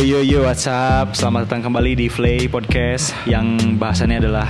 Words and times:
Yo 0.00 0.16
yo 0.16 0.20
yo 0.24 0.38
what's 0.48 0.64
up 0.64 1.12
Selamat 1.12 1.44
datang 1.44 1.60
kembali 1.68 1.92
di 1.92 2.06
Flay 2.08 2.48
Podcast 2.48 3.12
Yang 3.28 3.76
bahasannya 3.76 4.24
adalah 4.24 4.48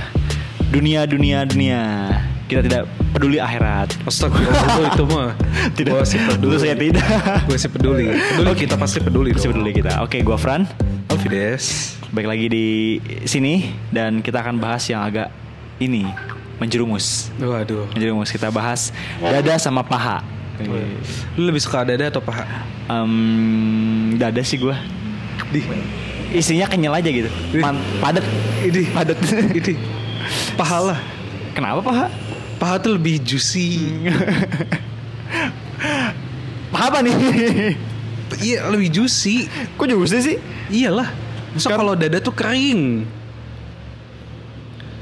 Dunia 0.71 1.03
dunia 1.03 1.43
dunia. 1.43 2.07
Kita 2.47 2.63
tidak 2.63 2.87
peduli 3.11 3.35
akhirat. 3.35 3.99
Astagfirullah 4.07 4.95
itu 4.95 5.03
mah 5.11 5.35
Tidak. 5.75 5.91
Gua 5.91 6.07
sih 6.07 6.23
peduli. 6.23 6.55
saya 6.55 6.79
tidak. 6.79 7.03
Gue 7.43 7.57
sih 7.59 7.67
peduli. 7.67 8.07
Peduli 8.15 8.55
kita 8.55 8.79
pasti 8.79 9.03
peduli 9.03 9.35
Pasti 9.35 9.51
peduli 9.51 9.75
kita. 9.75 9.99
Oke 9.99 10.23
gua 10.23 10.39
Fran. 10.39 10.63
Alvides 11.11 11.99
Baik 12.15 12.31
lagi 12.31 12.47
di 12.47 12.67
sini 13.27 13.75
Dan 13.91 14.23
kita 14.23 14.39
akan 14.39 14.55
bahas 14.55 14.87
yang 14.87 15.03
agak 15.03 15.27
Ini 15.83 16.07
Menjerumus. 16.63 17.27
Waduh. 17.35 17.91
Menjerumus. 17.91 18.31
Kita 18.31 18.47
bahas 18.47 18.95
Dada 19.19 19.59
sama 19.59 19.83
paha. 19.83 20.23
Lu 21.35 21.43
lebih 21.43 21.59
suka 21.59 21.83
dada 21.83 22.07
atau 22.07 22.23
paha? 22.23 22.47
Em, 22.87 24.15
Dada 24.15 24.39
sih 24.47 24.55
gua 24.55 24.79
Di. 25.49 25.61
Isinya 26.31 26.65
kenyal 26.65 26.93
aja 26.93 27.07
gitu. 27.07 27.29
Man- 27.57 27.81
Padet 27.97 28.25
Ini 28.61 28.81
Padet 28.89 29.17
Ini 29.57 29.73
Paha 30.53 30.77
lah. 30.87 30.99
Kenapa 31.51 31.81
paha? 31.81 32.05
Paha 32.55 32.77
tuh 32.77 32.95
lebih 32.95 33.19
juicy. 33.19 34.05
Paha 36.71 36.85
apa 36.87 36.99
nih? 37.01 37.15
Iya 38.31 38.63
lebih 38.71 38.89
juicy. 38.89 39.45
Kok 39.75 39.85
juicy 39.85 40.17
sih? 40.23 40.37
Iyalah. 40.71 41.11
Masa 41.51 41.67
Kan- 41.67 41.77
kalau 41.77 41.93
dada 41.93 42.17
tuh 42.17 42.31
kering? 42.31 43.03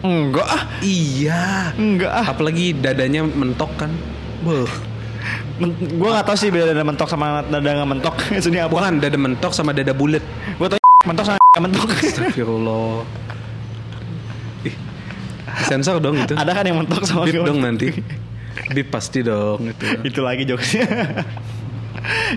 Enggak. 0.02 0.44
Ah 0.44 0.64
Iya. 0.82 1.72
Enggak. 1.78 2.10
Ah 2.10 2.26
Apalagi 2.26 2.74
dadanya 2.74 3.22
mentok 3.22 3.70
kan. 3.78 3.94
Beuh. 4.42 4.68
Gue 6.00 6.10
gak 6.10 6.24
tau 6.24 6.38
sih 6.40 6.48
beda 6.48 6.72
dada 6.72 6.84
mentok 6.84 7.08
sama 7.12 7.44
dada 7.44 7.70
gak 7.84 7.90
mentok. 7.90 8.16
Maksudnya 8.34 8.62
apa? 8.66 8.72
Bukan 8.72 8.94
dada 9.00 9.18
mentok 9.20 9.52
sama 9.52 9.72
dada 9.76 9.92
bulat. 9.92 10.24
Gue 10.56 10.68
tau 10.68 10.80
mentok 11.10 11.26
sama 11.28 11.38
gak 11.40 11.64
mentok. 11.68 11.88
Astagfirullah. 11.92 13.04
Sensor 15.66 15.98
dong 16.00 16.16
itu. 16.16 16.34
Ada 16.38 16.52
kan 16.56 16.64
yang 16.64 16.78
mentok 16.80 17.04
sama 17.04 17.26
Bip 17.26 17.36
nggak 17.36 17.48
dong 17.50 17.60
nanti. 17.60 17.88
Bip 18.72 18.88
pasti 18.94 19.20
dong 19.26 19.68
itu. 19.68 19.86
Itu 20.06 20.20
lagi 20.24 20.46
jokesnya. 20.46 20.88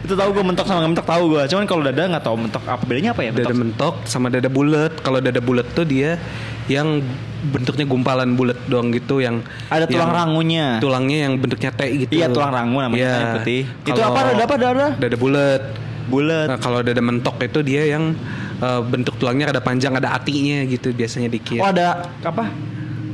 Itu 0.02 0.18
tahu 0.18 0.34
gue 0.34 0.42
mentok 0.42 0.66
sama 0.66 0.82
gak 0.82 0.90
mentok 0.98 1.06
tahu 1.06 1.22
gue 1.38 1.42
Cuman 1.46 1.64
kalau 1.70 1.82
dada 1.86 2.02
gak 2.18 2.24
tahu 2.26 2.34
mentok 2.34 2.64
apa 2.66 2.82
bedanya 2.82 3.14
apa 3.14 3.22
ya 3.22 3.30
Dada 3.30 3.54
mentok? 3.54 3.62
mentok 3.62 3.94
sama 4.10 4.26
dada 4.26 4.50
bulat. 4.50 4.92
Kalau 5.06 5.22
dada 5.22 5.38
bulat 5.38 5.66
tuh 5.70 5.86
dia 5.86 6.18
Yang 6.66 7.06
bentuknya 7.42 7.84
gumpalan 7.90 8.38
bulat 8.38 8.58
doang 8.70 8.94
gitu 8.94 9.18
Yang 9.18 9.42
Ada 9.66 9.90
tulang 9.90 10.10
yang 10.10 10.12
rangunya 10.14 10.66
Tulangnya 10.78 11.18
yang 11.26 11.32
bentuknya 11.42 11.70
T 11.74 11.80
gitu 12.06 12.12
Iya 12.14 12.26
tulang 12.30 12.54
rangu 12.54 12.78
namanya 12.78 13.02
yang 13.02 13.34
putih 13.42 13.62
Itu 13.82 14.00
apa 14.00 14.18
dada 14.30 14.42
apa 14.46 14.56
dada? 14.56 14.86
Dada 14.94 15.16
bulat 15.18 15.62
Bulat 16.06 16.46
Nah 16.54 16.58
kalau 16.62 16.86
dada 16.86 17.02
mentok 17.02 17.36
itu 17.42 17.58
dia 17.66 17.82
yang 17.90 18.14
eh, 18.62 18.80
Bentuk 18.86 19.18
tulangnya 19.18 19.50
ada 19.50 19.58
panjang 19.58 19.98
ada 19.98 20.14
atinya 20.14 20.62
gitu 20.70 20.94
Biasanya 20.94 21.26
dikit 21.26 21.58
Oh 21.58 21.66
ada 21.66 22.06
apa? 22.22 22.46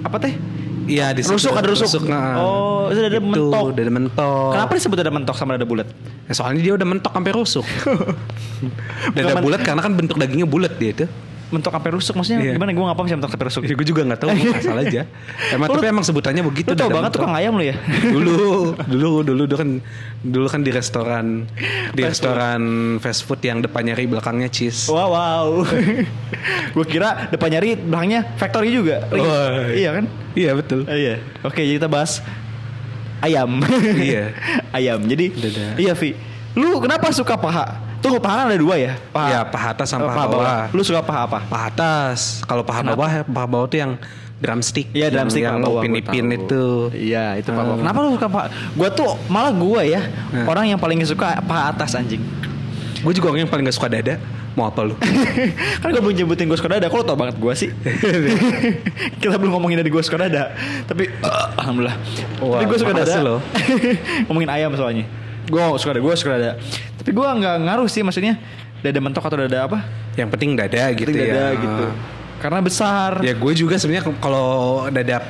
Apa 0.04 0.16
teh? 0.20 0.36
Iya 0.88 1.12
di 1.12 1.20
situ. 1.20 1.36
Rusuk, 1.36 1.52
ada 1.52 1.68
rusuk. 1.68 2.02
nah. 2.08 2.40
Oh, 2.40 2.88
itu 2.88 3.00
dada 3.04 3.20
mentok. 3.20 3.76
Dada 3.76 3.92
mentok. 3.92 4.50
Kenapa 4.56 4.72
disebut 4.72 4.96
dada 4.96 5.12
mentok 5.12 5.36
sama 5.36 5.60
dada 5.60 5.68
bulat? 5.68 5.88
Ya, 6.24 6.32
soalnya 6.32 6.64
dia 6.64 6.72
udah 6.80 6.88
mentok 6.88 7.12
sampai 7.12 7.32
rusuk. 7.36 7.66
dada 9.16 9.34
bulat 9.44 9.60
karena 9.60 9.84
kan 9.84 9.92
bentuk 9.92 10.16
dagingnya 10.16 10.48
bulat 10.48 10.72
dia 10.80 10.90
itu. 10.96 11.06
Mentok 11.48 11.72
sampai 11.72 11.90
rusuk 11.96 12.12
maksudnya 12.12 12.44
Iya. 12.44 12.54
gimana? 12.60 12.76
Gue 12.76 12.84
gak 12.84 12.96
paham 13.00 13.06
sih 13.08 13.16
mentok 13.16 13.32
sampai 13.32 13.46
rusuk. 13.48 13.62
Ya, 13.64 13.72
gue 13.72 13.86
juga 13.88 14.02
nggak 14.04 14.20
tahu, 14.20 14.30
asal 14.52 14.76
aja. 14.76 15.02
Emang 15.56 15.68
tapi 15.72 15.86
emang 15.88 16.04
sebutannya 16.04 16.42
begitu. 16.44 16.68
Lu 16.68 16.76
tau 16.76 16.92
banget 16.92 17.10
tukang 17.16 17.32
ayam 17.32 17.56
lu 17.56 17.64
ya? 17.64 17.76
dulu, 18.14 18.36
dulu, 18.92 19.10
dulu, 19.24 19.42
dulu 19.48 19.54
kan, 19.56 19.70
dulu 20.20 20.46
kan 20.52 20.60
di 20.60 20.70
restoran, 20.70 21.48
di 21.96 22.02
Fast 22.04 22.20
restoran 22.20 22.62
fast 23.00 23.24
food 23.24 23.40
yang 23.40 23.64
depannya 23.64 23.96
ri 23.96 24.04
belakangnya 24.04 24.52
cheese. 24.52 24.92
Wow, 24.92 25.08
wow. 25.16 25.48
gue 26.76 26.84
kira 26.84 27.32
depannya 27.32 27.64
ri, 27.64 27.80
belakangnya 27.80 28.28
factory 28.36 28.68
juga. 28.68 29.08
Ri. 29.08 29.20
Wah. 29.24 29.72
Iya 29.72 29.90
kan? 29.96 30.04
Iya 30.36 30.50
betul. 30.52 30.84
Eh, 30.84 30.98
iya. 31.00 31.14
Oke, 31.40 31.64
jadi 31.64 31.80
kita 31.80 31.88
bahas 31.88 32.20
ayam. 33.24 33.64
Iya. 33.96 34.36
ayam. 34.70 35.00
Jadi 35.02 35.32
Dada. 35.32 35.64
iya, 35.80 35.96
Vi. 35.96 36.12
Lu 36.52 36.76
kenapa 36.76 37.08
suka 37.08 37.40
paha? 37.40 37.87
Tunggu, 37.98 38.18
paha 38.18 38.46
ada 38.46 38.54
dua 38.54 38.74
ya? 38.76 38.92
Paha. 39.10 39.28
Iya, 39.28 39.40
paha 39.44 39.66
atas 39.72 39.86
sama 39.88 40.06
Eh, 40.06 40.08
paha 40.08 40.26
bawah. 40.26 40.64
Lu 40.70 40.82
suka 40.82 41.00
paha 41.00 41.20
apa? 41.26 41.38
Paha 41.44 41.64
atas. 41.66 42.40
Kalau 42.42 42.62
paha 42.62 42.80
Kenapa? 42.80 42.94
bawah, 42.96 43.10
paha 43.24 43.46
bawah 43.46 43.66
tuh 43.66 43.78
yang 43.78 43.92
drumstick. 44.38 44.86
Iya 44.92 45.10
drumstick 45.10 45.42
yang, 45.42 45.58
paha 45.58 45.58
yang 45.58 45.66
bawah, 45.66 45.82
upin 45.82 45.90
gua 45.90 46.00
ipin 46.00 46.24
tahu. 46.24 46.36
itu. 46.38 46.64
Iya, 46.94 47.24
itu 47.36 47.48
paha 47.48 47.58
Ah. 47.58 47.66
bawah. 47.66 47.78
Kenapa 47.82 47.98
lu 47.98 48.08
suka 48.14 48.28
paha? 48.28 48.46
Gua 48.72 48.88
tuh 48.88 49.08
malah 49.26 49.50
gua 49.50 49.80
ya, 49.82 50.00
Nah. 50.30 50.46
orang 50.46 50.64
yang 50.68 50.78
paling 50.78 51.02
suka 51.02 51.42
paha 51.42 51.70
atas 51.70 51.92
anjing. 51.92 52.22
Gue 52.98 53.14
juga 53.14 53.30
orang 53.30 53.46
yang 53.46 53.50
paling 53.50 53.62
gak 53.62 53.74
suka 53.74 53.86
dada. 53.88 54.18
Mau 54.54 54.66
apa 54.66 54.82
lu? 54.82 54.98
kan 55.82 55.86
gue 55.88 56.02
belum 56.02 56.18
nyebutin 56.18 56.50
gue 56.50 56.58
suka 56.58 56.66
dada, 56.68 56.90
kok 56.90 56.98
lo 56.98 57.06
tau 57.06 57.14
banget 57.14 57.38
gue 57.38 57.52
sih 57.54 57.70
Kita 59.22 59.38
belum 59.38 59.54
ngomongin 59.54 59.78
dari 59.78 59.86
gue 59.86 60.02
suka 60.02 60.18
dada 60.18 60.50
Tapi 60.82 61.06
eh, 61.06 61.46
Alhamdulillah 61.62 61.94
Wah, 62.42 62.58
Tapi 62.58 62.66
gue 62.66 62.78
suka 62.78 62.90
dada. 62.90 63.38
Ngomongin 64.26 64.50
ayam 64.50 64.74
soalnya 64.74 65.06
Gue 65.46 65.62
suka 65.78 65.94
dada, 65.94 66.02
gue 66.02 66.14
suka 66.18 66.30
dada 66.34 66.50
Tapi 67.08 67.16
gue 67.16 67.24
nggak 67.24 67.56
ngaruh 67.64 67.88
sih 67.88 68.04
maksudnya 68.04 68.36
Dada 68.78 69.00
mentok 69.00 69.24
atau 69.24 69.40
dada 69.40 69.64
apa 69.64 69.80
yang 70.12 70.28
penting 70.28 70.52
dada 70.52 70.92
gitu 70.92 71.08
Penting 71.08 71.24
ya. 71.24 71.32
dada 71.32 71.46
gitu 71.56 71.84
Karena 72.36 72.60
besar 72.60 73.24
Ya 73.24 73.32
gue 73.32 73.52
juga 73.56 73.80
sebenarnya 73.80 74.12
kalau 74.20 74.84
dada 74.92 75.24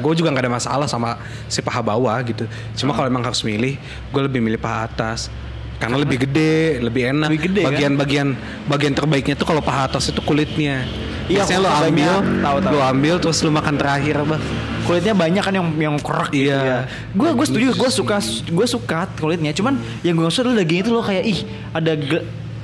gue 0.00 0.12
juga 0.16 0.32
nggak 0.32 0.44
ada 0.48 0.52
masalah 0.52 0.86
sama 0.88 1.20
si 1.46 1.60
paha 1.60 1.78
bawah 1.78 2.16
gitu. 2.24 2.48
Cuma 2.74 2.90
Hmm. 2.90 2.96
kalau 2.96 3.06
emang 3.06 3.22
harus 3.22 3.44
milih, 3.44 3.78
gue 4.10 4.22
lebih 4.24 4.40
milih 4.42 4.58
paha 4.58 4.88
atas. 4.88 5.30
Karena 5.78 5.98
lebih 5.98 6.26
gede, 6.26 6.82
lebih 6.82 7.14
enak. 7.14 7.28
Lebih 7.30 7.42
gede, 7.46 7.62
kan? 7.62 7.68
bagian-bagian 7.70 8.28
bagian 8.66 8.94
terbaiknya 8.94 9.34
tuh 9.34 9.46
kalau 9.46 9.62
paha 9.62 9.86
atas 9.86 10.10
itu 10.10 10.18
kulitnya. 10.18 10.82
Iya, 11.30 11.46
Biasanya 11.46 11.60
lo 11.62 11.70
ambil. 11.70 12.12
Tahu, 12.42 12.56
tahu. 12.58 12.72
lo 12.74 12.80
ambil 12.82 13.14
terus 13.22 13.38
lo 13.42 13.50
makan 13.50 13.74
terakhir 13.78 14.14
apa? 14.18 14.36
Kulitnya 14.82 15.12
banyak 15.12 15.40
kan 15.40 15.52
yang 15.52 15.66
yang 15.76 15.96
kerak 15.96 16.30
gitu 16.30 16.48
Iya. 16.48 16.60
ya 16.60 16.78
Gue 17.12 17.30
gue 17.32 17.46
setuju, 17.46 17.66
gue 17.72 17.90
suka 17.90 18.16
gue 18.44 18.66
suka 18.66 18.98
kulitnya 19.14 19.50
Cuman 19.50 19.74
yang 20.00 20.14
gue 20.14 20.26
suka 20.26 20.44
adalah 20.44 20.60
daging 20.60 20.80
itu 20.80 20.90
loh 20.90 21.00
kayak 21.00 21.24
Ih 21.24 21.40
ada 21.72 21.92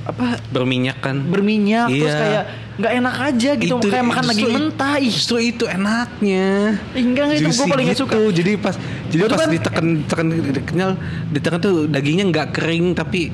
apa 0.01 0.25
Berminyak 0.49 0.97
kan? 0.99 1.21
berminyak 1.21 1.87
terus 1.87 2.09
Iya. 2.09 2.17
kayak 2.17 2.43
nggak 2.79 2.93
enak 2.95 3.15
aja 3.21 3.51
gitu 3.57 3.75
Itu- 3.77 3.89
kayak 3.89 4.05
makan 4.05 4.23
itu- 4.31 4.47
mentah 4.49 4.93
ih 4.97 5.11
Justru 5.11 5.37
itu 5.37 5.67
enaknya. 5.67 6.79
Enggak 6.93 7.23
enggak 7.27 7.39
itu 7.41 7.51
gue 7.51 7.67
paling 7.67 7.87
gitu. 7.87 7.99
suka 8.01 8.15
Jadi 8.31 8.51
pas 8.55 8.75
jadi 9.09 9.21
tuh 9.21 9.29
pas 9.29 9.41
kan- 9.41 9.51
ditekan 9.51 9.85
tekan 10.05 10.27
kenyal 10.63 10.91
ditekan 11.27 11.59
tuh 11.59 11.73
dagingnya 11.85 12.25
nggak 12.27 12.47
kering 12.51 12.93
tapi 12.93 13.33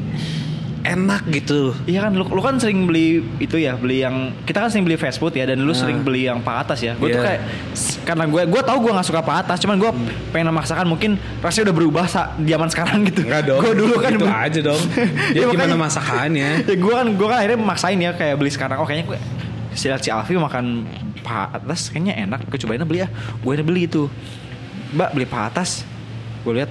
enak 0.86 1.26
gitu. 1.28 1.74
Iya 1.84 2.06
kan, 2.06 2.14
lu, 2.14 2.30
lu 2.30 2.40
kan 2.40 2.56
sering 2.56 2.86
beli 2.86 3.20
itu 3.42 3.58
ya, 3.58 3.74
beli 3.74 4.06
yang 4.06 4.30
kita 4.46 4.62
kan 4.62 4.70
sering 4.70 4.86
beli 4.86 4.96
fast 4.96 5.18
food 5.18 5.34
ya, 5.34 5.44
dan 5.44 5.58
lu 5.60 5.74
Nah. 5.74 5.76
sering 5.76 6.06
beli 6.06 6.30
yang 6.30 6.40
paha 6.40 6.62
atas 6.62 6.80
ya. 6.80 6.94
Gue 6.94 7.10
tuh 7.10 7.20
Iya. 7.20 7.26
kayak 7.26 7.42
karena 8.06 8.24
gue 8.26 8.42
gue 8.46 8.62
tahu 8.62 8.78
gue 8.86 8.92
nggak 8.94 9.08
suka 9.10 9.22
paha 9.26 9.42
atas, 9.42 9.58
cuman 9.60 9.76
gue 9.76 9.92
pengen 10.30 10.54
memaksakan 10.54 10.86
mungkin 10.86 11.18
rasanya 11.42 11.74
udah 11.74 11.76
berubah 11.76 12.06
sa 12.06 12.22
zaman 12.38 12.70
sekarang 12.70 13.02
gitu. 13.10 13.26
Enggak 13.26 13.42
dong. 13.44 13.60
Gue 13.60 13.74
dulu 13.74 13.94
kan 13.98 14.12
itu 14.14 14.28
aja 14.30 14.60
dong. 14.62 14.84
Ya, 15.36 15.42
Ya, 15.44 15.46
gimana 15.50 15.74
masakannya? 15.76 16.50
ya 16.70 16.76
gue 16.78 16.94
kan 16.94 17.08
gue 17.10 17.28
kan 17.28 17.38
akhirnya 17.42 17.60
memaksain 17.60 17.98
ya 17.98 18.12
kayak 18.14 18.36
beli 18.38 18.52
sekarang. 18.54 18.78
Oh 18.78 18.86
kayaknya 18.86 19.06
gue 19.10 19.20
si 19.76 19.90
Alfi 19.90 20.38
makan 20.38 20.86
paha 21.20 21.58
atas 21.58 21.90
kayaknya 21.90 22.14
enak. 22.24 22.46
Gue 22.48 22.62
cobain 22.62 22.80
beli 22.86 23.04
ya. 23.04 23.10
Gue 23.42 23.58
beli 23.60 23.90
itu. 23.90 24.06
Mbak 24.94 25.10
beli 25.12 25.26
paha 25.26 25.50
atas. 25.50 25.82
Gue 26.46 26.62
lihat 26.62 26.70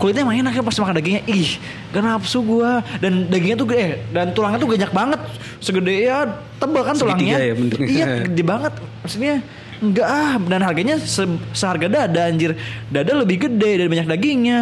kulitnya 0.00 0.24
emang 0.24 0.40
enak 0.40 0.52
ya 0.56 0.62
pas 0.64 0.72
makan 0.74 0.94
dagingnya. 0.96 1.22
Ih, 1.28 1.60
gak 1.92 2.00
nafsu 2.00 2.40
gue. 2.40 2.70
Dan 2.98 3.28
dagingnya 3.28 3.56
tuh 3.60 3.68
gede. 3.68 4.00
Dan 4.08 4.32
tulangnya 4.32 4.58
tuh 4.58 4.70
banyak 4.72 4.90
banget. 4.90 5.20
Segede 5.60 5.94
ya 6.00 6.24
tebal 6.56 6.82
kan 6.82 6.96
tulangnya. 6.96 7.36
Segitiga 7.36 7.44
ya 7.44 7.54
bentuknya. 7.54 7.86
Iya 7.86 8.06
gede 8.24 8.42
banget. 8.42 8.72
Maksudnya 9.04 9.34
enggak 9.78 10.08
ah. 10.08 10.34
Dan 10.40 10.60
harganya 10.64 10.96
se- 10.96 11.40
seharga 11.52 11.86
dada 11.86 12.20
anjir. 12.26 12.56
Dada 12.88 13.12
lebih 13.12 13.44
gede 13.44 13.84
dan 13.84 13.86
banyak 13.92 14.08
dagingnya. 14.08 14.60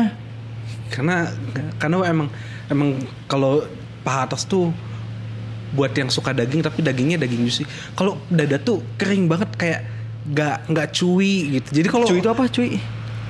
Karena 0.91 1.31
karena 1.79 1.97
emang 2.03 2.29
emang 2.67 2.89
kalau 3.31 3.63
paha 4.03 4.27
atas 4.27 4.43
tuh 4.43 4.75
buat 5.69 5.93
yang 5.93 6.09
suka 6.09 6.33
daging 6.33 6.65
tapi 6.65 6.83
dagingnya 6.83 7.23
daging 7.23 7.47
juicy. 7.47 7.63
Kalau 7.95 8.19
dada 8.27 8.59
tuh 8.59 8.83
kering 8.99 9.31
banget 9.31 9.55
kayak 9.55 9.81
nggak 10.29 10.57
nggak 10.67 10.89
cuy 10.93 11.61
gitu. 11.61 11.69
Jadi 11.79 11.89
kalau 11.89 12.05
Cuy 12.05 12.19
itu 12.19 12.29
apa 12.29 12.45
cuy? 12.51 12.71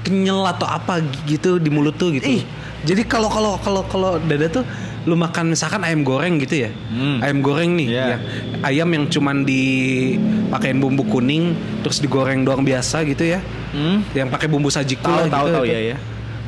Kenyal 0.00 0.46
atau 0.46 0.64
apa 0.64 0.98
gitu 1.24 1.56
di 1.56 1.68
mulut 1.68 1.94
tuh 1.94 2.12
gitu. 2.12 2.24
Ih. 2.24 2.42
Jadi 2.80 3.02
kalau 3.02 3.26
kalau 3.26 3.58
kalau 3.58 3.82
kalau 3.84 4.10
dada 4.20 4.46
tuh 4.48 4.62
lu 5.02 5.14
makan 5.14 5.50
misalkan 5.50 5.80
ayam 5.80 6.02
goreng 6.02 6.36
gitu 6.36 6.58
ya. 6.58 6.70
Hmm. 6.86 7.18
Ayam 7.18 7.40
goreng 7.40 7.74
nih 7.74 7.86
Iya. 7.88 8.04
ya. 8.06 8.16
Ayam 8.62 8.88
yang 8.88 9.04
cuman 9.06 9.42
dipakein 9.42 10.78
bumbu 10.78 11.02
kuning 11.02 11.52
terus 11.80 11.98
digoreng 11.98 12.42
doang 12.42 12.62
biasa 12.62 13.02
gitu 13.04 13.24
ya. 13.24 13.40
Hmm? 13.70 14.04
Yang 14.12 14.28
pakai 14.30 14.46
bumbu 14.46 14.68
sajiku 14.68 15.04
Tahu 15.04 15.16
lah 15.16 15.26
tahu 15.26 15.46
gitu. 15.46 15.56
tahu 15.56 15.66
ya 15.66 15.80
ya. 15.86 15.96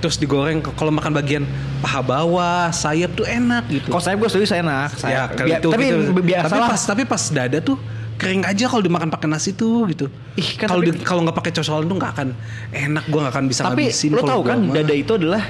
Terus 0.01 0.17
digoreng 0.17 0.59
kalau 0.65 0.89
makan 0.91 1.13
bagian 1.13 1.45
paha 1.79 2.01
bawah, 2.01 2.69
sayap 2.71 3.13
tuh 3.13 3.25
enak 3.25 3.69
gitu. 3.69 3.89
Kalau 3.89 4.01
saya 4.01 4.17
gue 4.17 4.29
setuju 4.29 4.47
saya 4.47 4.61
enak. 4.61 4.89
ya, 4.93 4.99
Saya, 4.99 5.21
Bi- 5.29 5.53
itu 5.55 5.69
tapi 5.69 5.85
gitu. 5.87 5.99
bi- 6.11 6.27
biasa 6.27 6.49
tapi 6.49 6.57
lah. 6.59 6.69
pas 6.71 6.83
tapi 6.83 7.03
pas 7.05 7.23
dada 7.29 7.59
tuh 7.61 7.77
kering 8.21 8.45
aja 8.45 8.65
kalau 8.67 8.79
dimakan 8.81 9.09
pakai 9.09 9.27
nasi 9.27 9.51
tuh 9.51 9.89
gitu. 9.89 10.07
Ih, 10.37 10.55
kan 10.55 10.69
kalau 10.69 10.85
tapi- 10.85 11.01
kalau 11.01 11.21
nggak 11.25 11.35
pakai 11.35 11.53
cocolan 11.53 11.85
tuh 11.85 11.97
nggak 11.97 12.13
akan 12.13 12.29
enak. 12.71 13.05
Gua 13.09 13.21
nggak 13.25 13.35
akan 13.35 13.45
bisa 13.47 13.61
Tapi 13.65 13.89
ngabisin. 13.89 14.11
lo 14.11 14.19
kalau 14.19 14.29
tahu 14.29 14.41
gua 14.41 14.51
kan 14.51 14.59
mah. 14.61 14.75
dada 14.77 14.95
itu 14.95 15.13
adalah 15.15 15.43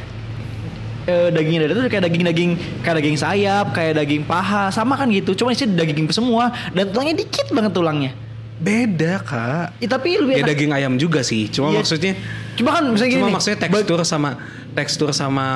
eh, 1.03 1.29
daging 1.29 1.57
dada 1.59 1.73
tuh 1.75 1.83
kayak 1.87 2.05
daging-daging 2.07 2.51
kayak 2.81 2.97
daging 2.97 3.17
sayap, 3.17 3.67
kayak 3.73 3.93
daging 3.97 4.23
paha, 4.23 4.71
sama 4.71 4.95
kan 4.95 5.11
gitu. 5.11 5.35
Cuma 5.35 5.51
isinya 5.51 5.75
daging 5.77 6.07
semua 6.11 6.45
dan 6.71 6.87
tulangnya 6.89 7.19
dikit 7.19 7.51
banget 7.51 7.73
tulangnya. 7.73 8.13
Beda 8.57 9.19
kak. 9.19 9.81
Ya, 9.81 9.89
tapi 9.89 10.15
lebih 10.15 10.37
Ya 10.37 10.45
enak. 10.45 10.49
daging 10.53 10.71
ayam 10.71 10.95
juga 10.95 11.21
sih. 11.21 11.49
Cuma 11.49 11.73
Iya. 11.73 11.81
maksudnya 11.81 12.13
Cuma 12.53 12.71
kan 12.71 12.85
misalnya 12.85 13.11
gini 13.11 13.19
Cuma 13.19 13.27
nih, 13.27 13.35
maksudnya 13.35 13.59
tekstur 13.59 14.01
sama 14.05 14.31
tekstur 14.71 15.11
sama 15.11 15.47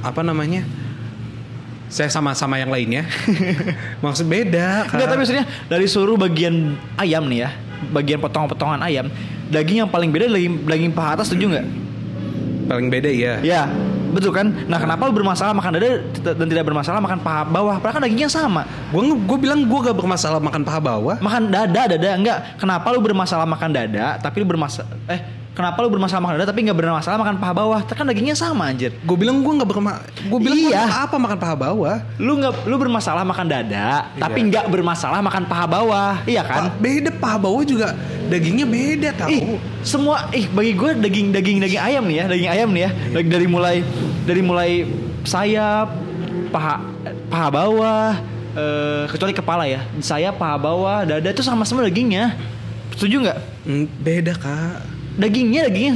apa 0.00 0.22
namanya? 0.22 0.62
Saya 1.88 2.12
sama 2.12 2.36
sama 2.36 2.60
yang 2.60 2.68
lainnya. 2.68 3.08
Maksud 4.04 4.28
beda. 4.28 4.88
Enggak, 4.92 5.08
tapi 5.08 5.18
maksudnya 5.24 5.44
dari 5.72 5.88
seluruh 5.88 6.20
bagian 6.20 6.76
ayam 7.00 7.24
nih 7.26 7.48
ya, 7.48 7.50
bagian 7.90 8.20
potongan-potongan 8.20 8.80
ayam, 8.84 9.08
daging 9.48 9.84
yang 9.84 9.90
paling 9.90 10.12
beda 10.12 10.28
daging, 10.28 10.68
daging 10.68 10.92
paha 10.92 11.16
atas 11.16 11.32
setuju 11.32 11.56
nggak? 11.56 11.66
paling 12.68 12.92
beda 12.92 13.08
ya. 13.08 13.34
Ya, 13.40 13.64
betul 14.12 14.28
kan? 14.28 14.52
Nah, 14.68 14.76
kenapa 14.76 15.08
lu 15.08 15.16
bermasalah 15.16 15.56
makan 15.56 15.80
dada 15.80 16.04
dan 16.36 16.46
tidak 16.52 16.68
bermasalah 16.68 17.00
makan 17.00 17.18
paha 17.24 17.48
bawah? 17.48 17.80
Padahal 17.80 17.96
kan 17.96 18.02
dagingnya 18.04 18.28
sama. 18.28 18.68
Gue 18.92 19.16
gue 19.16 19.38
bilang 19.40 19.64
gue 19.64 19.80
gak 19.80 19.96
bermasalah 19.96 20.36
makan 20.36 20.62
paha 20.68 20.80
bawah. 20.84 21.16
Makan 21.16 21.48
dada, 21.48 21.88
dada 21.88 22.10
enggak. 22.12 22.60
Kenapa 22.60 22.92
lu 22.92 23.00
bermasalah 23.00 23.48
makan 23.48 23.72
dada 23.72 24.20
tapi 24.20 24.44
lu 24.44 24.46
bermasalah 24.46 24.92
eh 25.08 25.37
kenapa 25.58 25.82
lu 25.82 25.90
bermasalah 25.90 26.22
makan 26.22 26.34
dada 26.38 26.54
tapi 26.54 26.62
nggak 26.62 26.78
bermasalah 26.78 27.18
makan 27.18 27.36
paha 27.36 27.52
bawah? 27.52 27.80
Kan 27.82 28.06
dagingnya 28.06 28.38
sama 28.38 28.70
anjir. 28.70 28.94
Gue 29.02 29.18
bilang 29.18 29.42
gue 29.42 29.50
gak 29.58 29.66
berma. 29.66 29.98
Gue 30.30 30.38
bilang 30.38 30.54
gua 30.54 30.70
Iya. 30.70 30.86
apa 31.02 31.18
makan 31.18 31.34
paha 31.34 31.54
bawah? 31.58 31.96
Lu 32.22 32.38
nggak 32.38 32.70
lu 32.70 32.78
bermasalah 32.78 33.26
makan 33.26 33.46
dada 33.50 34.06
tapi 34.14 34.46
nggak 34.46 34.70
bermasalah 34.70 35.18
makan 35.18 35.50
paha 35.50 35.66
bawah. 35.66 36.22
Iya 36.22 36.46
kan? 36.46 36.70
Pa- 36.70 36.78
beda 36.78 37.10
paha 37.10 37.36
bawah 37.42 37.66
juga 37.66 37.98
dagingnya 38.30 38.70
beda 38.70 39.08
tau. 39.18 39.26
Ih, 39.26 39.58
semua 39.82 40.30
ih 40.30 40.46
bagi 40.46 40.72
gue 40.72 40.90
daging 40.94 41.34
daging 41.34 41.58
daging 41.58 41.82
ayam 41.82 42.04
nih 42.06 42.16
ya, 42.22 42.24
daging 42.30 42.50
ayam 42.54 42.68
nih 42.70 42.82
ya. 42.86 42.90
Dari, 43.18 43.26
dari 43.26 43.46
mulai 43.50 43.76
dari 44.22 44.42
mulai 44.44 44.70
sayap, 45.24 45.90
paha 46.48 46.78
paha 47.26 47.48
bawah, 47.50 48.08
eh, 48.54 49.04
kecuali 49.10 49.32
kepala 49.32 49.64
ya. 49.66 49.82
Sayap, 49.98 50.38
paha 50.38 50.54
bawah, 50.54 51.02
dada 51.02 51.28
itu 51.28 51.42
sama 51.42 51.66
semua 51.66 51.82
dagingnya. 51.82 52.36
Setuju 52.94 53.26
nggak? 53.26 53.38
Hmm, 53.64 53.86
beda 53.98 54.32
kak. 54.34 54.97
Dagingnya 55.18 55.66
dagingnya 55.66 55.94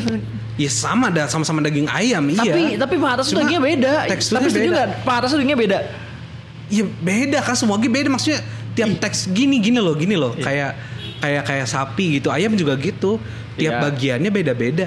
Ya 0.60 0.68
sama 0.68 1.08
dah 1.08 1.24
sama-sama 1.26 1.64
daging 1.64 1.88
ayam 1.88 2.28
tapi 2.28 2.74
iya. 2.74 2.76
tapi 2.76 3.00
paha 3.00 3.16
atas 3.16 3.32
Cuma 3.32 3.40
dagingnya 3.40 3.62
beda. 3.62 3.92
Teksturnya 4.04 4.36
tapi 4.36 4.48
setuju 4.52 4.68
beda. 4.68 4.76
nggak? 4.76 4.88
Paha 5.02 5.16
atas 5.24 5.30
dagingnya 5.32 5.58
beda. 5.58 5.78
Ya 6.68 6.84
beda 6.84 7.38
kan 7.40 7.54
semua 7.56 7.76
lagi 7.80 7.88
beda 7.88 8.08
maksudnya 8.08 8.40
tiap 8.72 8.90
teks 8.98 9.28
gini 9.28 9.60
gini 9.60 9.80
loh 9.80 9.92
gini 9.92 10.16
loh 10.16 10.32
Iya. 10.32 10.44
kayak 10.44 10.70
kayak 11.20 11.42
kayak 11.44 11.66
sapi 11.68 12.18
gitu 12.18 12.28
ayam 12.28 12.52
juga 12.52 12.72
gitu 12.76 13.20
tiap 13.54 13.74
Iya. 13.78 13.84
bagiannya 13.84 14.30
beda-beda 14.32 14.86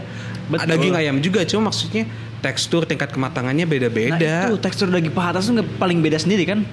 Betul. 0.49 0.67
daging 0.69 0.95
ayam 0.97 1.15
juga 1.21 1.45
cuma 1.45 1.69
maksudnya 1.69 2.09
tekstur 2.41 2.85
tingkat 2.85 3.09
kematangannya 3.09 3.65
Nah, 3.65 3.71
beda-beda 3.71 4.49
itu 4.49 4.57
tekstur 4.57 4.89
daging 4.89 5.13
paha 5.13 5.37
atas 5.37 5.49
tuh 5.49 5.65
paling 5.77 6.01
beda 6.01 6.17
sendiri 6.17 6.45
kan? 6.45 6.65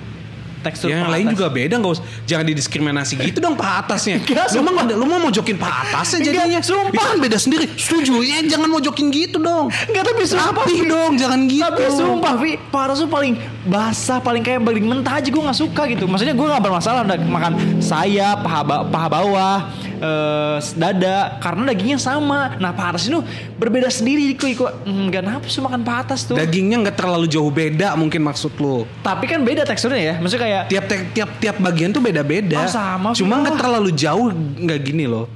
Tekstur 0.63 0.89
yang 0.89 1.05
paha 1.05 1.15
lain 1.19 1.27
atas. 1.29 1.35
juga 1.37 1.47
beda 1.51 1.75
nggak 1.83 1.93
usah. 1.99 2.05
Jangan 2.25 2.45
didiskriminasi 2.49 3.15
gitu 3.21 3.39
dong 3.43 3.55
paha 3.61 3.75
atasnya. 3.85 4.17
Enggak, 4.23 4.47
lu 4.55 4.63
mau 4.63 4.85
lu 4.87 5.07
mau 5.07 5.21
mojokin 5.29 5.57
paha 5.59 5.91
atasnya 5.91 6.19
jadinya. 6.23 6.61
sumpah. 6.63 6.91
itu 6.95 6.99
kan 7.03 7.19
beda 7.19 7.39
sendiri. 7.39 7.67
Setuju. 7.75 8.13
Ya 8.23 8.39
jangan 8.47 8.69
mojokin 8.71 9.07
gitu 9.11 9.39
dong. 9.43 9.69
Enggak 9.91 10.03
tapi 10.09 10.23
sumpah. 10.25 10.65
Rapi 10.65 10.75
Vi. 10.79 10.89
dong 10.89 11.13
jangan 11.19 11.41
gitu. 11.51 11.65
Tapi 11.67 11.83
sumpah 11.91 12.35
Vi. 12.39 12.53
Paha 12.71 12.85
atas 12.89 12.99
tuh 13.03 13.11
paling 13.11 13.35
basah 13.67 14.19
Paling 14.23 14.43
kayak 14.47 14.61
paling 14.63 14.85
mentah 14.87 15.19
aja. 15.19 15.29
Gue 15.29 15.43
gak 15.43 15.59
suka 15.59 15.83
gitu. 15.91 16.05
Maksudnya 16.07 16.35
gue 16.35 16.47
gak 16.47 16.63
bermasalah 16.63 17.03
Makan 17.05 17.83
sayap 17.83 18.47
Paha, 18.47 18.63
paha 18.89 19.09
bawah 19.11 19.57
eh, 20.03 20.59
Dada 20.75 21.39
Karena 21.39 21.71
dagingnya 21.71 21.99
sama. 22.03 22.59
Nah 22.59 22.75
paha 22.75 22.99
atas 22.99 23.07
itu 23.07 23.23
Berbeda 23.57 23.87
sendiri 23.87 24.35
Kok 24.35 24.49
kok 24.59 24.73
Gak 25.15 25.23
nafsu 25.23 25.63
makan 25.63 25.87
paha 25.87 26.03
atas 26.03 26.27
tuh. 26.27 26.35
Dagingnya 26.35 26.83
nggak 26.83 26.97
terlalu 26.99 27.31
jauh 27.31 27.49
beda 27.49 27.95
mungkin 27.95 28.27
maksud 28.27 28.53
lu. 28.59 28.83
Tapi 29.07 29.31
kan 29.31 29.41
beda 29.47 29.63
teksturnya 29.63 30.03
ya. 30.03 30.15
Maksudnya 30.19 30.43
kayak 30.43 30.63
tiap 30.69 30.85
tiap 30.91 31.03
tiap, 31.15 31.31
tiap 31.39 31.57
bagian 31.63 31.95
tuh 31.95 32.03
beda-beda. 32.03 32.67
Oh, 32.67 32.71
sama, 32.71 33.15
Cuma 33.15 33.39
nggak 33.41 33.57
terlalu 33.61 33.91
jauh 33.95 34.35
nggak 34.35 34.81
gini 34.83 35.07
loh. 35.07 35.31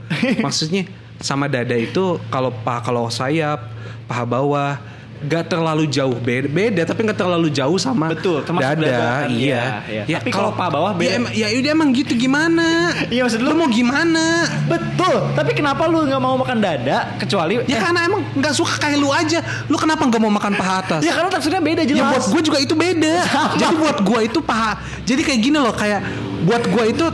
Maksudnya 0.44 0.88
sama 1.20 1.48
dada 1.48 1.76
itu 1.76 2.20
kalau 2.28 2.50
paha 2.52 2.80
kalau 2.84 3.08
sayap, 3.08 3.72
paha 4.10 4.24
bawah 4.26 4.76
nggak 5.26 5.44
terlalu 5.50 5.84
jauh 5.90 6.14
beda, 6.14 6.46
beda 6.46 6.82
tapi 6.86 7.02
nggak 7.02 7.18
terlalu 7.18 7.48
jauh 7.50 7.74
sama 7.76 8.14
Betul, 8.14 8.46
dada, 8.46 8.78
dada 8.78 9.26
iya. 9.26 9.82
iya, 9.90 10.02
iya. 10.06 10.16
Tapi 10.22 10.30
kalau 10.30 10.54
paha 10.54 10.70
bawah 10.70 10.92
beda. 10.94 11.34
Ya, 11.34 11.50
ya 11.50 11.58
udah 11.58 11.72
emang 11.74 11.90
gitu 11.90 12.14
gimana? 12.14 12.94
Iya, 13.10 13.26
maksud 13.26 13.42
lu- 13.42 13.50
lu 13.50 13.58
mau 13.58 13.68
gimana? 13.68 14.46
Betul 14.70 15.34
Tapi 15.34 15.50
kenapa 15.58 15.90
lu 15.90 16.06
gak 16.06 16.22
mau 16.22 16.38
makan 16.38 16.58
dada 16.62 17.18
Kecuali 17.18 17.58
Ya 17.66 17.78
eh, 17.78 17.80
karena 17.82 18.06
emang 18.06 18.22
nggak 18.38 18.54
suka 18.54 18.78
kayak 18.78 18.98
lu 19.02 19.10
aja. 19.10 19.42
Lu 19.66 19.74
kenapa 19.74 20.06
nggak 20.06 20.22
mau 20.22 20.30
makan 20.30 20.52
paha 20.54 20.74
atas? 20.86 21.00
Ya 21.02 21.12
karena 21.12 21.30
teksturnya 21.34 21.62
beda 21.62 21.82
jelas 21.82 21.98
Ya 21.98 22.06
buat 22.14 22.24
gue 22.30 22.42
juga 22.46 22.58
itu 22.62 22.74
beda. 22.78 23.14
Jadi 23.60 23.74
buat 23.74 23.98
gue 23.98 24.20
itu 24.30 24.38
paha. 24.38 24.78
Jadi 25.02 25.20
kayak 25.26 25.40
gini 25.42 25.58
loh 25.58 25.74
kayak 25.74 26.00
buat 26.46 26.62
gue 26.62 26.84
itu 26.94 27.06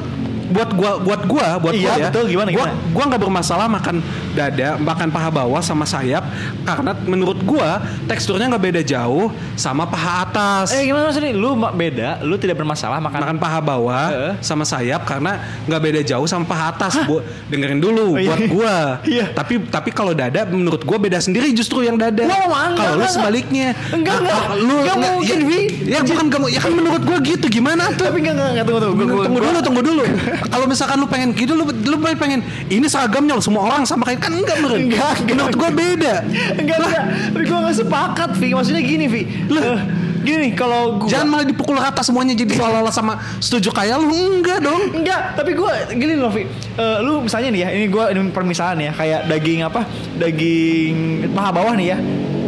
buat 0.52 0.70
gua 0.76 1.00
buat 1.00 1.22
gua 1.24 1.46
buat 1.58 1.72
Iya, 1.72 1.88
gua 1.88 1.94
ya. 1.96 2.06
betul. 2.12 2.24
Gimana, 2.28 2.48
gua, 2.52 2.66
gimana? 2.68 2.92
gua 2.92 3.04
nggak 3.08 3.22
bermasalah 3.24 3.66
makan 3.72 3.96
dada, 4.32 4.68
makan 4.76 5.08
paha 5.08 5.28
bawah 5.28 5.60
sama 5.60 5.84
sayap 5.84 6.24
karena 6.64 6.96
menurut 7.04 7.38
gua 7.42 7.78
teksturnya 8.04 8.48
nggak 8.48 8.64
beda 8.64 8.82
jauh 8.82 9.28
sama 9.54 9.84
paha 9.84 10.24
atas. 10.24 10.72
Eh 10.72 10.84
gimana 10.84 11.08
maksudnya 11.08 11.32
Lu 11.32 11.52
beda 11.54 12.20
Lu 12.24 12.34
tidak 12.36 12.58
bermasalah 12.58 12.98
makan 12.98 13.20
makan 13.20 13.38
paha 13.38 13.58
bawah 13.60 14.04
Heeh. 14.08 14.32
sama 14.40 14.64
sayap 14.64 15.04
karena 15.04 15.36
nggak 15.68 15.80
beda 15.80 16.00
jauh 16.02 16.24
sama 16.24 16.44
paha 16.44 16.72
atas. 16.72 16.92
Bu, 17.04 17.20
dengerin 17.48 17.78
dulu 17.78 18.00
Oh, 18.02 18.18
iya. 18.18 18.28
buat 18.28 18.40
gua. 18.48 18.76
Iya. 19.12 19.28
Tapi 19.30 19.60
tapi 19.68 19.90
kalau 19.92 20.12
dada 20.12 20.48
menurut 20.48 20.82
gua 20.82 20.96
beda 20.96 21.20
sendiri 21.20 21.52
justru 21.52 21.84
yang 21.84 22.00
dada. 22.00 22.24
Enggak, 22.24 22.48
kalau 22.48 22.96
lu 22.96 22.96
enggak, 22.96 23.12
sebaliknya. 23.12 23.68
Enggak, 23.92 24.16
enggak. 24.24 24.36
kalau 24.40 24.56
lu 24.58 24.76
Enggak 24.80 24.96
mungkin, 24.98 25.38
ya, 25.38 25.46
Vi. 25.46 25.60
Ya 25.84 26.00
bukan 26.00 26.26
kamu 26.32 26.46
ya 26.48 26.60
kan 26.64 26.72
menurut 26.72 27.02
gua 27.04 27.18
gitu 27.20 27.46
gimana 27.46 27.92
tuh? 27.92 28.08
Tapi 28.08 28.18
enggak 28.24 28.34
enggak, 28.34 28.48
enggak 28.56 28.64
tunggu 28.64 28.80
tunggu 28.80 28.96
Tunggu, 29.02 29.22
tunggu 29.22 29.40
dulu, 29.42 29.58
tunggu 29.60 29.82
dulu. 29.84 30.02
Kalau 30.48 30.66
misalkan 30.66 30.96
lu 30.98 31.06
pengen 31.06 31.28
gitu, 31.36 31.52
lu 31.52 31.64
lu 31.68 31.96
pengen 32.00 32.40
ini 32.66 32.86
seragamnya 32.88 33.36
semua 33.42 33.68
orang 33.68 33.82
sama 33.84 34.06
kayak 34.06 34.21
kan 34.22 34.32
enggak 34.32 34.56
meren. 34.58 34.80
Enggak, 34.86 35.12
enggak. 35.18 35.34
Menurut 35.34 35.54
gua 35.54 35.70
beda. 35.70 36.14
Enggak 36.54 36.76
enggak 36.78 37.04
Tapi 37.28 37.42
gue 37.42 37.58
gak 37.60 37.76
sepakat 37.76 38.30
Vi 38.36 38.48
Maksudnya 38.52 38.80
gini 38.80 39.04
Vi 39.06 39.22
Eh, 39.50 39.80
Gini 40.22 40.54
kalau 40.54 41.02
gue 41.02 41.10
Jangan 41.10 41.26
malah 41.26 41.42
dipukul 41.42 41.74
rata 41.74 41.98
semuanya 42.00 42.30
jadi 42.32 42.54
seolah-olah 42.54 42.94
sama 42.94 43.18
setuju 43.36 43.74
kayak 43.74 43.98
lu 43.98 44.14
enggak 44.38 44.62
dong. 44.62 44.94
Enggak, 44.94 45.34
tapi 45.34 45.50
gue 45.52 45.72
gini 45.92 46.14
loh, 46.14 46.30
Vi. 46.30 46.46
Eh, 46.72 46.98
lu 47.02 47.26
misalnya 47.26 47.50
nih 47.50 47.60
ya, 47.60 47.68
ini 47.74 47.86
gue 47.86 48.04
ini 48.06 48.30
permisalan 48.30 48.78
ya, 48.78 48.94
kayak 48.94 49.26
daging 49.26 49.66
apa? 49.66 49.82
Daging 50.14 50.94
paha 51.28 51.50
bawah 51.50 51.74
nih 51.74 51.86
ya. 51.90 51.98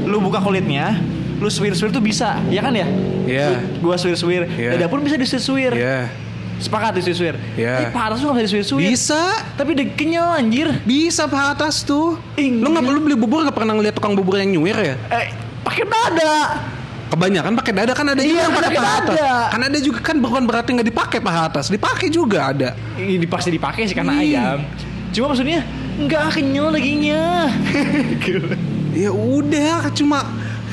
Lu 0.06 0.22
buka 0.22 0.38
kulitnya, 0.38 1.02
lu 1.36 1.50
suwir-suwir 1.50 1.90
tuh 1.90 1.98
bisa, 1.98 2.38
ya 2.46 2.62
kan 2.62 2.70
ya? 2.70 2.86
Iya. 3.26 3.46
Lu- 3.50 3.90
Gua 3.90 3.98
suwir-suwir, 3.98 4.46
Iya. 4.48 4.78
dada 4.78 4.86
pun 4.86 5.02
bisa 5.02 5.18
disuwir-suwir. 5.18 5.74
Iya. 5.74 5.98
Sepakat 6.58 6.96
disuwir-suwir. 6.96 7.36
Iya. 7.58 7.74
Tapi 7.76 7.86
paha 7.90 8.04
atas 8.12 8.18
tuh 8.22 8.26
gak 8.30 8.36
bisa 8.36 8.46
disuwir-suwir. 8.46 8.88
Bisa. 8.88 9.22
Tapi 9.54 9.70
kenyal 9.94 10.28
anjir. 10.38 10.68
Bisa 10.82 11.26
paha 11.26 11.52
atas 11.52 11.82
tuh. 11.82 12.16
Ih, 12.34 12.62
Lu 12.62 12.70
nggak 12.70 12.82
enggak. 12.82 12.94
lu 12.94 13.00
beli 13.04 13.16
bubur 13.18 13.42
nggak 13.44 13.56
pernah 13.56 13.74
ngeliat 13.74 13.94
tukang 13.94 14.14
bubur 14.14 14.38
yang 14.38 14.54
nyuir 14.54 14.76
ya? 14.76 14.94
Eh, 15.10 15.34
pakai 15.60 15.84
dada. 15.84 16.34
Kebanyakan 17.04 17.52
pakai 17.54 17.72
dada 17.78 17.92
kan 17.94 18.06
ada 18.10 18.18
juga 18.18 18.26
Iya, 18.26 18.42
yang 18.42 18.50
kan 18.50 18.58
pakai 18.64 18.78
paha 18.80 18.94
atas. 18.98 19.16
Kan 19.52 19.60
ada 19.62 19.78
juga 19.78 19.98
kan 20.02 20.16
bukan 20.18 20.42
berarti 20.46 20.68
nggak 20.74 20.88
dipakai 20.90 21.18
paha 21.22 21.40
atas, 21.46 21.64
dipakai 21.70 22.08
juga 22.10 22.50
ada. 22.50 22.68
Ini 22.98 23.26
pasti 23.30 23.54
dipakai 23.54 23.86
sih 23.86 23.94
karena 23.94 24.18
Ih. 24.18 24.34
ayam. 24.34 24.58
Cuma 25.14 25.30
maksudnya 25.30 25.62
enggak 25.94 26.34
kenyal 26.34 26.74
dagingnya. 26.74 27.22
Ya 28.94 29.10
udah, 29.10 29.90
cuma 29.90 30.22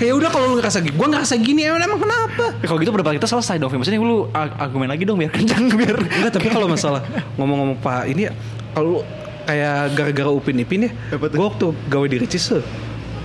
kayak 0.01 0.13
udah 0.17 0.29
kalau 0.34 0.46
lu 0.50 0.55
ngerasa 0.58 0.81
gini, 0.81 0.96
gua 0.98 1.08
ngerasa 1.08 1.34
gini 1.38 1.62
emang, 1.62 1.77
emang 1.79 2.00
kenapa? 2.01 2.46
Ya, 2.58 2.65
kalau 2.65 2.79
gitu 2.81 2.89
berdebat 2.89 3.13
kita 3.13 3.29
selesai 3.29 3.55
dong. 3.55 3.70
Maksudnya 3.70 4.01
lu 4.01 4.25
argumen 4.34 4.89
lagi 4.89 5.05
dong 5.05 5.22
biar 5.22 5.29
kencang 5.29 5.70
biar. 5.77 6.01
Enggak, 6.01 6.34
tapi 6.34 6.50
kalau 6.50 6.65
masalah 6.65 7.05
ngomong-ngomong 7.38 7.77
Pak 7.77 8.10
ini 8.10 8.34
kalau 8.74 9.05
kayak 9.41 9.93
gara-gara 9.93 10.29
Upin 10.29 10.58
Ipin 10.58 10.89
ya, 10.89 10.91
tuh? 11.12 11.29
gue 11.29 11.46
waktu 11.46 11.65
gawe 11.86 12.05
di 12.05 12.17
Ricis 12.17 12.46
tuh 12.50 12.65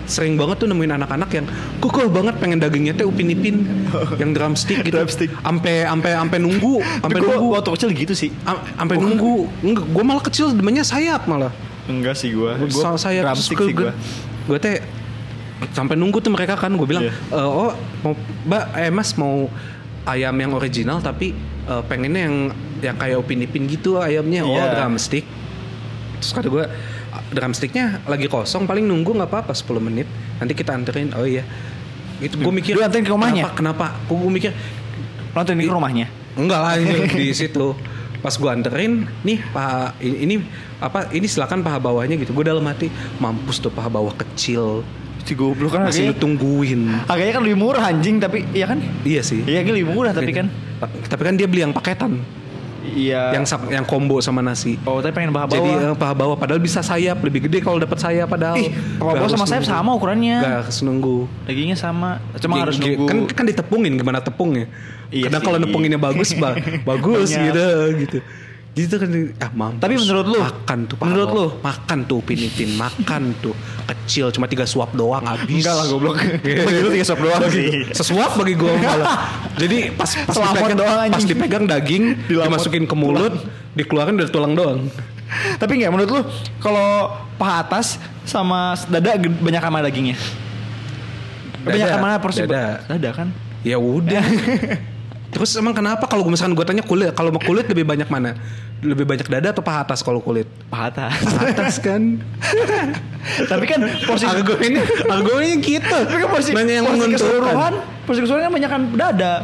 sering 0.06 0.38
banget 0.38 0.62
tuh 0.62 0.70
nemuin 0.70 1.02
anak-anak 1.02 1.30
yang 1.34 1.46
kukuh 1.82 2.06
banget 2.06 2.38
pengen 2.38 2.62
dagingnya 2.62 2.94
teh 2.94 3.02
Upin 3.02 3.26
Ipin 3.26 3.66
yang 4.22 4.30
drumstick 4.30 4.86
gitu. 4.86 5.02
Drumstick. 5.02 5.34
Ampe 5.42 5.82
ampe 5.82 6.14
ampe 6.14 6.38
nunggu, 6.38 6.78
ampe 7.02 7.18
nunggu. 7.18 7.58
waktu 7.58 7.70
kecil 7.74 7.88
gitu 7.90 8.14
sih. 8.14 8.30
Am- 8.46 8.62
Ampe 8.78 8.94
nunggu. 8.94 9.50
Enggak, 9.66 9.84
gue 9.90 10.04
malah 10.06 10.22
kecil 10.22 10.54
demennya 10.54 10.86
sayap 10.86 11.26
malah. 11.26 11.50
Enggak 11.86 12.14
sih 12.14 12.34
gua. 12.34 12.54
Sa- 12.70 12.98
sayap 12.98 13.34
drumstick 13.34 13.58
sih 13.58 13.74
gua. 13.74 13.90
Gue 14.46 14.58
teh 14.62 14.78
sampai 15.70 15.94
nunggu 15.94 16.18
tuh 16.18 16.28
mereka 16.28 16.54
kan 16.54 16.70
gue 16.70 16.84
bilang 16.84 17.04
Iya. 17.04 17.12
"Eh, 17.32 17.40
oh 17.42 17.72
mau 18.00 18.12
mbak 18.44 18.64
eh 18.76 18.90
mas 18.90 19.14
mau 19.14 19.48
ayam 20.04 20.34
yang 20.34 20.52
original 20.52 21.00
tapi 21.00 21.32
eh, 21.64 21.82
pengennya 21.84 22.22
yang 22.28 22.36
yang 22.78 22.96
kayak 22.96 23.16
upin 23.16 23.40
ipin 23.40 23.64
gitu 23.64 23.96
ayamnya 23.96 24.44
oh 24.44 24.52
Iya. 24.52 24.76
drumstick 24.76 25.24
terus 26.16 26.32
kata 26.32 26.48
gue 26.48 26.64
drumsticknya 27.30 28.04
lagi 28.04 28.26
kosong 28.26 28.64
paling 28.64 28.84
nunggu 28.84 29.12
nggak 29.12 29.28
apa-apa 29.28 29.52
10 29.52 29.80
menit 29.80 30.08
nanti 30.36 30.52
kita 30.52 30.72
anterin 30.72 31.12
oh 31.12 31.24
iya 31.24 31.44
itu 32.16 32.36
gue 32.36 32.52
mikir 32.52 32.76
Lu 32.76 32.80
anterin 32.80 33.04
ke 33.04 33.12
rumahnya? 33.12 33.52
kenapa 33.52 33.96
kenapa 33.96 34.14
gue 34.14 34.32
mikir 34.32 34.52
Nonton 35.36 35.60
di 35.60 35.68
rumahnya. 35.68 36.08
Enggak 36.32 36.60
lah 36.64 36.80
ini 36.80 36.96
di 37.20 37.28
situ. 37.36 37.76
Pas 38.24 38.32
gua 38.40 38.56
anterin, 38.56 39.04
nih 39.20 39.44
paha 39.52 39.92
ini, 40.00 40.16
ini 40.24 40.34
apa 40.80 41.12
ini 41.12 41.28
silakan 41.28 41.60
paha 41.60 41.76
bawahnya 41.76 42.16
gitu. 42.16 42.32
Gue 42.32 42.40
dalam 42.40 42.64
hati 42.64 42.88
mampus 43.20 43.60
tuh 43.60 43.68
paha 43.68 43.92
bawah 43.92 44.16
kecil. 44.16 44.80
Si 45.26 45.34
goblok 45.34 45.74
kan 45.74 45.82
Masih 45.84 46.06
lu 46.06 46.14
tungguin. 46.14 46.86
harganya 47.04 47.32
kan 47.32 47.42
lebih 47.42 47.58
murah 47.58 47.82
anjing 47.84 48.16
tapi 48.16 48.46
iya 48.50 48.64
kan? 48.64 48.78
Iya 49.02 49.20
sih. 49.20 49.42
Iya 49.42 49.66
lebih 49.66 49.90
murah 49.90 50.14
tapi 50.14 50.30
kan. 50.30 50.46
Tapi 50.80 51.20
kan 51.20 51.34
dia 51.34 51.44
beli 51.44 51.60
yang 51.60 51.72
paketan, 51.72 52.22
Iya. 52.86 53.34
yang 53.34 53.42
yang 53.66 53.82
combo 53.82 54.20
sama 54.20 54.38
nasi. 54.38 54.78
Oh 54.84 55.02
tapi 55.02 55.10
pengen 55.12 55.34
Jadi 55.34 55.58
bawah. 55.58 55.90
eh, 55.90 55.96
paha 55.98 56.14
bawah 56.14 56.36
padahal 56.36 56.62
bisa 56.62 56.78
sayap 56.78 57.18
lebih 57.18 57.50
gede 57.50 57.58
kalau 57.58 57.76
dapat 57.76 57.98
sayap 57.98 58.30
padahal. 58.30 58.54
Ih, 58.54 58.70
paha 58.94 59.18
bawah 59.18 59.26
sama 59.28 59.44
sayap 59.44 59.66
nunggu. 59.66 59.74
sama 59.74 59.90
ukurannya. 59.92 60.36
Nggak 60.38 60.54
harus 60.62 60.76
nunggu. 60.80 61.18
Dagingnya 61.42 61.74
sama. 61.74 62.22
Cuma 62.38 62.54
harus 62.62 62.78
nunggu. 62.78 63.04
Kan 63.04 63.18
kan 63.26 63.44
ditepungin 63.44 63.98
gimana 63.98 64.22
tepungnya? 64.22 64.70
Iya 65.08 65.26
Kadang 65.26 65.42
kalau 65.44 65.58
nepunginnya 65.58 65.98
bagus 65.98 66.34
ba- 66.34 66.54
bagus 66.90 67.30
Banyak. 67.30 67.50
gitu 67.98 68.18
gitu. 68.76 68.84
Gitu 68.86 68.94
kan 69.00 69.08
ah 69.40 69.50
mampus. 69.50 69.80
Tapi 69.80 69.94
menurut 69.96 70.26
lu? 70.28 70.38
makan 70.38 70.78
tuh 70.84 70.96
paha 70.96 71.08
Menurut 71.08 71.30
lu? 71.32 71.46
makan 71.64 71.98
tuh 72.04 72.16
upin-ipin 72.20 72.70
makan 72.76 73.22
tuh 73.40 73.56
kecil 73.86 74.28
cuma 74.28 74.44
tiga 74.44 74.62
suap 74.62 74.92
doang 74.92 75.24
habis. 75.24 75.64
Enggak 75.64 75.74
lah 75.74 75.84
goblok. 75.88 76.16
Bagi 76.44 76.80
lu 76.84 76.90
tiga 76.92 77.04
sop 77.04 77.18
doang 77.18 77.40
sih. 77.48 77.88
Sesuap 77.90 78.36
bagi 78.36 78.54
gua 78.54 78.76
malah. 78.76 79.16
Jadi 79.64 79.90
pas 79.90 80.04
pas 80.12 80.30
Selamot 80.30 80.52
dipegang, 80.52 80.76
doang, 80.76 80.98
anjing. 81.00 81.14
pas 81.16 81.24
dipegang 81.24 81.64
daging 81.64 82.04
Dilamot. 82.28 82.46
dimasukin 82.52 82.84
ke 82.84 82.94
mulut, 82.94 83.34
dikeluarin 83.72 84.20
dari 84.20 84.28
tulang 84.28 84.52
doang. 84.52 84.92
Tapi 85.56 85.72
nggak 85.80 85.90
menurut 85.90 86.10
lu 86.12 86.20
kalau 86.60 87.16
paha 87.34 87.64
atas 87.64 87.96
sama 88.22 88.76
dada 88.86 89.16
banyak 89.18 89.58
sama 89.58 89.80
dagingnya? 89.80 90.16
Banyak 91.64 91.82
Dada. 91.88 91.98
mana 91.98 92.14
porsi? 92.20 92.44
Dada. 92.44 92.84
Dada 92.86 93.10
kan? 93.10 93.28
Ya 93.64 93.80
udah. 93.80 94.22
Terus 95.36 95.52
emang 95.60 95.76
kenapa 95.76 96.08
kalau 96.08 96.24
misalkan 96.24 96.56
gue 96.56 96.64
tanya 96.64 96.80
kulit, 96.80 97.12
kalau 97.12 97.28
mau 97.28 97.42
kulit 97.44 97.68
lebih 97.68 97.84
banyak 97.84 98.08
mana? 98.08 98.32
Lebih 98.80 99.04
banyak 99.04 99.28
dada 99.28 99.52
atau 99.52 99.60
paha 99.60 99.84
atas 99.84 100.00
kalau 100.00 100.24
kulit? 100.24 100.48
Paha 100.72 100.88
atas. 100.88 101.12
Paha 101.20 101.44
atas 101.52 101.76
kan. 101.76 102.16
Tapi 103.52 103.64
kan 103.68 103.84
porsi 104.08 104.24
Argo 104.24 104.56
ini, 104.64 104.80
ini 104.80 105.60
gitu. 105.60 105.98
Tapi 106.08 106.18
kan 106.24 106.28
porsi, 106.32 106.56
Nanya 106.56 106.80
yang 106.80 106.84
menguntungkan. 106.88 107.20
keseluruhan, 107.20 107.72
porsi 108.08 108.20
keseluruhan 108.24 108.48
banyak 108.48 108.70
kan 108.72 108.82
dada. 108.96 109.34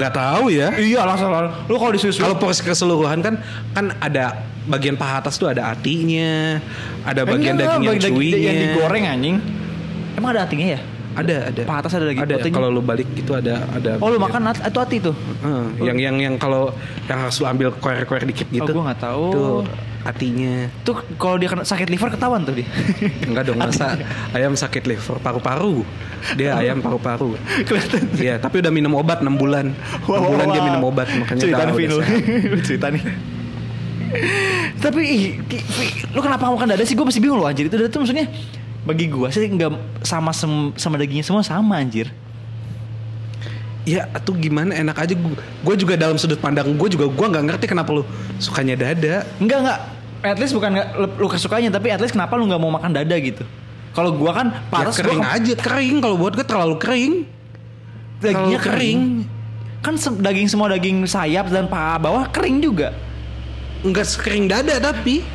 Nggak 0.00 0.12
tahu 0.16 0.44
ya. 0.48 0.72
Iya 0.80 1.04
salah. 1.20 1.52
Lu 1.68 1.76
kalau 1.76 1.92
disusul 1.92 2.24
Kalau 2.24 2.36
porsi 2.40 2.64
keseluruhan 2.64 3.20
kan 3.20 3.34
kan 3.76 3.92
ada 4.00 4.48
bagian 4.64 4.96
paha 4.96 5.20
atas 5.20 5.36
tuh 5.36 5.52
ada 5.52 5.76
hatinya, 5.76 6.56
ada 7.04 7.28
bagian 7.28 7.60
Enggak, 7.60 7.68
daging 7.76 7.84
yang 7.84 7.98
cuinya. 8.00 8.38
yang 8.48 8.56
digoreng 8.64 9.04
anjing. 9.04 9.36
Emang 10.16 10.30
ada 10.32 10.48
hatinya 10.48 10.66
ya? 10.72 10.80
Ada, 11.12 11.36
ada. 11.52 11.62
Paha 11.68 11.78
atas 11.84 11.92
ada 11.96 12.04
daging 12.08 12.24
Ada. 12.24 12.34
Kalau 12.48 12.68
lu 12.72 12.80
balik 12.80 13.08
itu 13.12 13.32
ada 13.32 13.68
ada. 13.68 14.00
Oh 14.00 14.08
lu 14.08 14.16
makan 14.16 14.48
at- 14.48 14.64
itu 14.64 14.78
hati 14.80 14.96
tuh? 15.00 15.14
Heeh, 15.14 15.64
yang 15.84 15.98
yang 16.00 16.16
yang 16.16 16.34
kalau 16.40 16.72
yang 17.06 17.18
harus 17.20 17.36
lu 17.36 17.46
ambil 17.46 17.68
koer-koer 17.76 18.24
dikit 18.24 18.48
gitu. 18.48 18.64
Oh, 18.64 18.80
gua 18.80 18.92
nggak 18.92 19.00
tahu. 19.00 19.24
Itu 19.28 19.44
hatinya. 20.02 20.54
Tuh 20.82 20.96
kalau 21.14 21.36
dia 21.38 21.48
kena 21.52 21.62
sakit 21.62 21.86
liver 21.86 22.08
ketahuan 22.10 22.42
tuh 22.42 22.54
dia. 22.56 22.66
Enggak 23.28 23.44
dong 23.52 23.60
masa 23.60 23.94
ayam 24.32 24.56
sakit 24.56 24.88
liver 24.88 25.16
paru-paru. 25.20 25.84
Dia 26.34 26.56
ayam 26.56 26.80
paru-paru. 26.80 27.36
Kelihatan. 27.68 28.02
Iya, 28.16 28.34
tapi 28.40 28.64
udah 28.64 28.72
minum 28.72 28.92
obat 28.96 29.20
6 29.20 29.28
bulan. 29.36 29.70
6 30.08 30.08
bulan 30.08 30.46
dia 30.50 30.62
minum 30.64 30.82
obat 30.88 31.06
makanya 31.12 31.40
cerita 31.40 31.62
nih 31.68 31.74
cerita 32.64 32.86
nih. 32.88 33.02
Tapi 34.76 35.00
ih, 35.08 35.24
lu 36.12 36.20
kenapa 36.20 36.52
makan 36.52 36.76
dada 36.76 36.84
sih? 36.84 36.92
Gue 36.92 37.08
masih 37.08 37.20
bingung 37.22 37.40
loh 37.40 37.48
anjir. 37.48 37.64
Itu 37.68 37.80
dada 37.80 37.88
tuh 37.88 38.04
maksudnya 38.04 38.28
bagi 38.82 39.06
gua 39.06 39.30
sih 39.30 39.44
nggak 39.44 39.70
sama 40.02 40.30
sem- 40.30 40.74
sama 40.74 40.96
dagingnya 40.96 41.22
semua 41.22 41.42
sama 41.42 41.76
anjir. 41.76 42.10
Ya, 43.82 44.06
atau 44.10 44.30
gimana 44.32 44.70
enak 44.72 44.94
aja 44.96 45.14
gue 45.58 45.74
juga 45.74 45.98
dalam 45.98 46.14
sudut 46.14 46.38
pandang 46.38 46.70
gue 46.70 46.88
juga 46.88 47.10
gue 47.10 47.26
nggak 47.28 47.44
ngerti 47.50 47.66
kenapa 47.66 47.90
lu 47.90 48.02
sukanya 48.38 48.78
dada. 48.78 49.26
Enggak 49.38 49.58
enggak. 49.58 49.78
At 50.22 50.38
least 50.38 50.54
bukan 50.54 50.70
nggak 50.70 50.88
lu- 51.18 51.26
kesukanya 51.28 51.66
tapi 51.68 51.90
at 51.90 51.98
least 51.98 52.14
kenapa 52.14 52.38
lu 52.38 52.46
nggak 52.46 52.58
mau 52.58 52.70
makan 52.70 52.94
dada 52.94 53.16
gitu? 53.16 53.42
Kalau 53.90 54.14
gua 54.14 54.32
kan 54.32 54.46
Ya, 54.48 54.60
panas 54.64 54.94
kering 54.94 55.18
gua 55.18 55.34
aja, 55.34 55.52
kering 55.52 55.96
kalau 55.98 56.16
buat 56.16 56.32
gue 56.32 56.46
terlalu 56.46 56.76
kering. 56.78 57.14
dagingnya 58.18 58.38
terlalu 58.54 58.58
kering. 58.62 59.00
Kan 59.82 59.94
se- 59.98 60.14
daging 60.16 60.46
semua 60.46 60.70
daging 60.70 61.02
sayap 61.04 61.50
dan 61.50 61.66
paha 61.66 61.98
bawah 61.98 62.30
kering 62.30 62.62
juga. 62.62 62.94
Enggak 63.82 64.06
sekering 64.06 64.46
dada 64.46 64.78
tapi. 64.78 65.26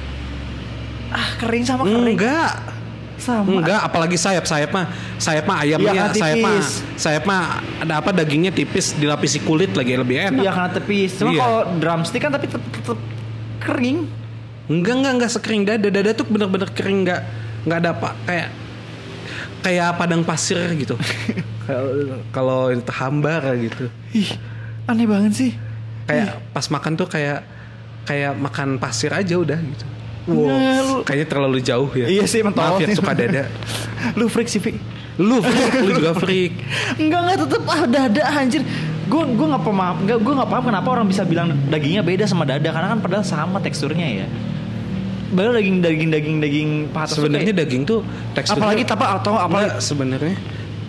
Ah 1.09 1.35
kering 1.37 1.63
sama 1.63 1.83
kering. 1.83 2.15
Enggak. 2.15 2.76
Sama. 3.17 3.49
Enggak, 3.59 3.81
apalagi 3.81 4.13
sayap 4.13 4.45
sayap 4.45 4.69
mah 4.69 4.85
sayap 5.17 5.43
mah 5.43 5.57
ayamnya 5.59 5.91
karena 5.91 6.13
sayap 6.13 6.37
mah 6.37 6.53
tipis. 6.53 6.67
sayap 6.95 7.23
mah 7.25 7.41
ada 7.79 7.93
apa 7.97 8.09
dagingnya 8.11 8.51
tipis 8.51 8.93
dilapisi 8.93 9.41
kulit 9.41 9.73
lagi 9.73 9.93
lebih 9.93 10.17
enak. 10.23 10.39
Iya 10.39 10.51
karena 10.51 10.71
tepis. 10.71 11.11
Cuma 11.17 11.31
Iya. 11.31 11.41
kalau 11.41 11.59
drumstick 11.77 12.21
kan 12.21 12.31
tapi 12.31 12.45
tetep, 12.45 12.61
tetep 12.71 12.99
kering. 13.59 14.05
Enggak 14.67 14.93
enggak 14.95 15.13
enggak 15.15 15.31
sekering 15.31 15.61
dada. 15.63 15.87
Dada 15.87 16.11
tuh 16.11 16.25
bener-bener 16.25 16.69
kering 16.69 17.03
enggak 17.03 17.21
enggak 17.65 17.77
ada 17.79 17.89
apa 17.91 18.09
kayak 18.23 18.47
kayak 19.59 19.89
padang 19.97 20.21
pasir 20.21 20.59
gitu. 20.75 20.95
Kalau- 21.67 22.23
Kalau 22.31 22.61
itu 22.69 22.91
hambar 22.93 23.43
gitu. 23.57 23.91
Ih, 24.13 24.29
aneh 24.85 25.03
banget 25.03 25.33
sih. 25.33 25.51
Kayak 26.05 26.39
pas 26.53 26.63
makan 26.69 26.95
tuh 26.95 27.07
kayak 27.07 27.43
kayak 28.05 28.31
makan 28.33 28.77
pasir 28.77 29.11
aja 29.11 29.35
udah 29.35 29.59
gitu. 29.59 29.83
Nggak, 30.27 30.79
lu- 30.83 31.03
kayaknya 31.03 31.27
terlalu 31.27 31.57
jauh 31.59 31.87
ya. 31.91 32.05
Iya 32.05 32.23
sih, 32.27 32.43
emang 32.43 32.51
Maaf 32.51 32.77
ya 32.77 32.87
suka 32.91 33.11
dada. 33.11 33.47
Lu 34.19 34.27
freak 34.27 34.47
sih. 34.47 34.59
Lu 35.17 35.39
freak, 35.39 35.71
lu 35.81 35.91
juga 35.95 36.13
freak. 36.13 36.53
Enggak 36.95 37.19
enggak 37.23 37.37
tetep 37.47 37.63
ah 37.65 37.83
dada 37.83 38.23
anjir. 38.35 38.61
Gue 39.07 39.23
gue 39.23 39.47
nggak 39.47 39.63
paham 39.63 39.95
nggak 40.03 40.17
gue 40.19 40.33
nggak 40.35 40.49
paham 40.51 40.63
kenapa 40.67 40.87
orang 40.91 41.07
bisa 41.07 41.23
bilang 41.23 41.55
dagingnya 41.65 42.03
beda 42.03 42.27
sama 42.27 42.43
dada 42.43 42.67
karena 42.67 42.91
kan 42.91 42.99
padahal 42.99 43.23
sama 43.23 43.57
teksturnya 43.57 44.03
ya. 44.03 44.27
Padahal 45.27 45.57
daging 45.57 45.77
daging 45.79 46.09
daging 46.11 46.37
daging 46.37 46.69
paha 46.87 47.05
tuh 47.07 47.15
Sebenarnya 47.17 47.49
kayak- 47.49 47.59
daging 47.63 47.83
tuh 47.83 47.99
teksturnya 48.31 48.61
apalagi 48.61 48.83
apa 48.85 49.05
atau 49.15 49.33
apalagi 49.35 49.65
Enggak, 49.65 49.81
sebenarnya 49.81 50.35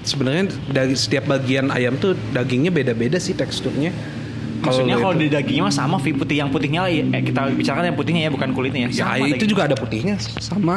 sebenarnya 0.00 0.44
dari 0.66 0.94
setiap 0.94 1.24
bagian 1.26 1.70
ayam 1.70 1.94
tuh 1.96 2.12
dagingnya 2.30 2.68
beda-beda 2.68 3.16
sih 3.16 3.32
teksturnya. 3.32 3.94
Maksudnya 4.68 4.96
kalau 4.96 5.14
itu- 5.14 5.22
di 5.22 5.28
dagingnya 5.30 5.62
mah 5.62 5.74
sama 5.74 5.96
Vi 5.96 6.10
putih 6.12 6.36
yang 6.36 6.48
putihnya 6.48 6.80
lah, 6.80 6.90
ya, 6.90 7.02
eh, 7.02 7.22
kita 7.22 7.40
bicarakan 7.50 7.84
yang 7.86 7.96
putihnya 7.96 8.20
ya 8.22 8.30
bukan 8.30 8.48
kulitnya 8.50 8.80
ya. 8.84 8.88
ya 8.88 8.96
Sama 9.08 9.24
itu 9.26 9.34
daging. 9.34 9.48
juga 9.48 9.62
ada 9.64 9.74
putihnya 9.74 10.14
sama. 10.38 10.76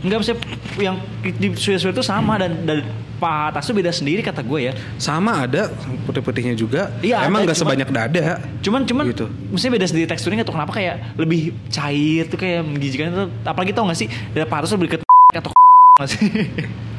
Enggak 0.00 0.18
bisa 0.20 0.32
yang 0.78 0.96
di 1.22 1.48
suya-suya 1.54 1.90
itu 1.90 2.02
sama 2.02 2.36
dan 2.36 2.52
dan 2.62 2.84
paha 3.14 3.48
atas 3.48 3.64
tuh 3.64 3.72
beda 3.72 3.88
sendiri 3.88 4.20
kata 4.20 4.44
gue 4.44 4.60
ya. 4.60 4.72
Sama 4.96 5.42
ada 5.42 5.72
putih-putihnya 6.04 6.52
juga. 6.52 6.92
Iya, 7.00 7.24
Emang 7.24 7.42
nggak 7.42 7.56
sebanyak 7.56 7.88
dada. 7.88 8.36
Cuman 8.60 8.84
cuman 8.84 9.08
Gitu. 9.08 9.24
mestinya 9.48 9.72
beda 9.74 9.86
sendiri 9.86 10.04
teksturnya 10.04 10.44
tahu 10.44 10.54
kenapa 10.54 10.76
kayak 10.76 11.16
lebih 11.16 11.40
cair 11.68 12.28
tuh 12.28 12.36
kayak 12.36 12.60
menjijikan 12.62 13.06
itu 13.08 13.24
apalagi 13.42 13.72
tau 13.72 13.88
gak 13.88 13.96
sih 13.96 14.06
dari 14.30 14.44
paha 14.44 14.60
atas 14.60 14.70
tuh 14.70 14.78
lebih 14.78 15.00
ke 15.00 15.08
atau 15.32 15.50
nggak 15.50 16.08
sih? 16.10 16.20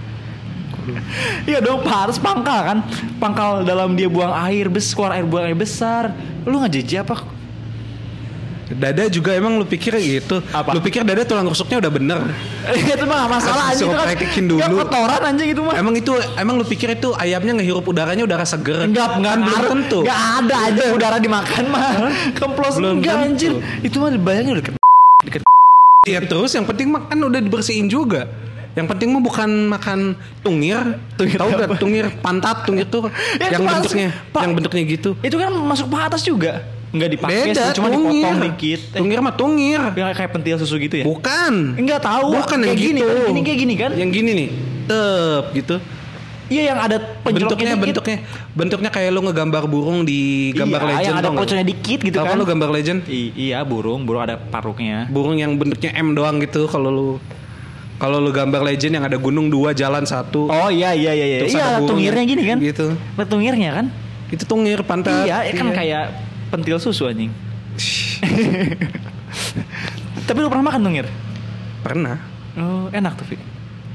Iya 1.50 1.60
dong 1.62 1.82
atas 1.86 2.18
pangkal 2.22 2.60
kan 2.66 2.78
Pangkal 3.18 3.66
dalam 3.66 3.94
dia 3.98 4.10
buang 4.10 4.32
air 4.32 4.70
bes 4.70 4.94
Keluar 4.94 5.18
air 5.18 5.26
buang 5.26 5.46
air 5.46 5.58
besar 5.58 6.14
Lu 6.46 6.62
gak 6.62 6.72
jijik 6.74 7.02
apa? 7.06 7.36
Dada 8.66 9.06
juga 9.14 9.38
emang 9.38 9.62
lu 9.62 9.66
pikir 9.66 9.94
gitu. 10.02 10.42
Apa? 10.50 10.74
Lu 10.74 10.82
pikir 10.82 11.06
dada 11.06 11.22
tulang 11.22 11.46
rusuknya 11.46 11.78
udah 11.86 11.92
bener. 11.94 12.18
itu 12.74 13.06
mah 13.06 13.30
masalah 13.30 13.64
anjing 13.72 13.86
itu 13.86 13.94
kan 13.94 14.06
praktekin 14.10 14.44
Nggak 14.50 14.70
dulu. 14.74 14.80
kotoran 14.82 15.22
anjing 15.22 15.50
itu 15.54 15.62
mah 15.62 15.74
Emang 15.78 15.94
itu 15.94 16.14
emang 16.34 16.56
lu 16.58 16.66
pikir 16.66 16.98
itu 16.98 17.14
ayamnya 17.14 17.62
ngehirup 17.62 17.86
udaranya 17.86 18.26
udara 18.26 18.42
seger? 18.42 18.90
Enggak, 18.90 19.22
enggak 19.22 19.34
kan 19.38 19.40
belum 19.46 19.62
tentu. 19.70 20.00
Enggak 20.02 20.22
ada 20.42 20.56
aja 20.66 20.84
udara 20.98 21.18
dimakan 21.22 21.64
mah. 21.70 21.94
Kemplos 22.34 22.76
Belum 22.82 23.06
enggak 23.06 23.18
anjir. 23.22 23.52
Itu 23.86 24.02
mah 24.02 24.10
bayangin 24.18 24.58
udah 24.58 24.64
deket. 24.66 25.42
Ya 26.06 26.20
terus 26.26 26.54
yang 26.54 26.66
penting 26.66 26.90
makan 26.90 27.18
udah 27.22 27.42
dibersihin 27.42 27.86
juga. 27.86 28.26
Yang 28.76 28.88
penting 28.92 29.08
mah 29.10 29.24
bukan 29.24 29.50
makan 29.68 30.00
tungir, 30.44 30.80
Tungir 31.16 31.40
tahu 31.40 31.50
gak 31.50 31.80
tungir 31.80 32.06
pantat 32.20 32.68
tungir 32.68 32.84
tuh 32.86 33.08
Ya, 33.42 33.56
yang 33.56 33.64
bentuknya 33.64 34.12
Pak. 34.30 34.42
yang 34.44 34.52
bentuknya 34.52 34.84
gitu. 34.86 35.10
Itu 35.20 35.36
kan 35.36 35.48
masuk 35.50 35.88
paha 35.88 36.12
atas 36.12 36.22
juga. 36.22 36.60
Enggak 36.92 37.10
dipakai 37.12 37.52
Beda, 37.52 37.64
sih, 37.66 37.76
cuma 37.76 37.88
tungir. 37.90 38.24
dipotong 38.24 38.40
dikit. 38.46 38.82
Eh, 38.86 39.00
Tungir 39.00 39.20
mah 39.20 39.34
tungir. 39.34 39.80
yang 39.92 40.12
kayak 40.12 40.32
pentil 40.32 40.56
susu 40.56 40.76
gitu 40.78 40.96
ya? 41.00 41.04
Bukan. 41.04 41.76
Enggak 41.76 42.00
tahu. 42.00 42.36
Bukan 42.36 42.58
yang 42.58 42.68
kayak 42.70 42.80
gini 42.82 43.00
gitu. 43.00 43.10
kan. 43.10 43.28
Ini 43.28 43.42
kayak 43.42 43.60
gini 43.60 43.74
kan? 43.76 43.92
Yang 43.96 44.10
gini 44.12 44.30
nih. 44.32 44.48
Tep 44.86 45.46
gitu. 45.54 45.76
Iya 46.46 46.62
yang 46.70 46.80
ada 46.80 46.98
bentuknya 47.26 47.74
dikit. 47.74 47.84
bentuknya 47.90 48.18
bentuknya 48.54 48.90
kayak 48.94 49.10
lu 49.10 49.26
ngegambar 49.26 49.66
burung 49.66 50.06
di 50.06 50.54
gambar 50.54 50.78
iya, 50.78 50.90
legend 50.94 51.08
yang 51.10 51.18
ada 51.18 51.30
pocongnya 51.34 51.66
dikit 51.66 52.00
gitu 52.00 52.16
Tau 52.16 52.26
kan. 52.30 52.38
lu 52.38 52.46
gambar 52.46 52.70
legend? 52.70 53.00
I- 53.10 53.34
iya 53.34 53.66
burung, 53.66 54.06
burung 54.06 54.22
ada 54.22 54.38
paruknya. 54.38 55.10
Burung 55.10 55.36
yang 55.36 55.58
bentuknya 55.58 55.90
M 55.96 56.14
doang 56.14 56.38
gitu 56.38 56.70
kalau 56.70 56.94
lu 56.94 57.10
kalau 57.96 58.20
lu 58.20 58.30
gambar 58.30 58.62
legend 58.62 59.00
yang 59.00 59.06
ada 59.06 59.16
gunung 59.16 59.48
dua 59.48 59.72
jalan 59.72 60.04
satu. 60.04 60.48
Oh 60.48 60.68
iya 60.68 60.92
iya 60.92 61.12
iya 61.12 61.26
iya. 61.26 61.38
Iya 61.46 61.68
tungirnya 61.80 62.24
gini 62.24 62.42
kan? 62.44 62.58
Gitu. 62.60 62.86
Tungirnya 63.26 63.70
kan? 63.74 63.86
Itu 64.28 64.44
tungir 64.44 64.82
pantat. 64.84 65.24
iya, 65.24 65.46
kan 65.54 65.68
kayak 65.72 66.04
pentil 66.52 66.78
susu 66.78 67.08
anjing. 67.08 67.32
Tapi 70.26 70.38
lu 70.42 70.50
pernah 70.50 70.74
makan 70.74 70.82
tungir? 70.82 71.06
pernah. 71.86 72.18
Oh, 72.58 72.90
enak 72.90 73.14
tuh, 73.14 73.30
Vi. 73.30 73.38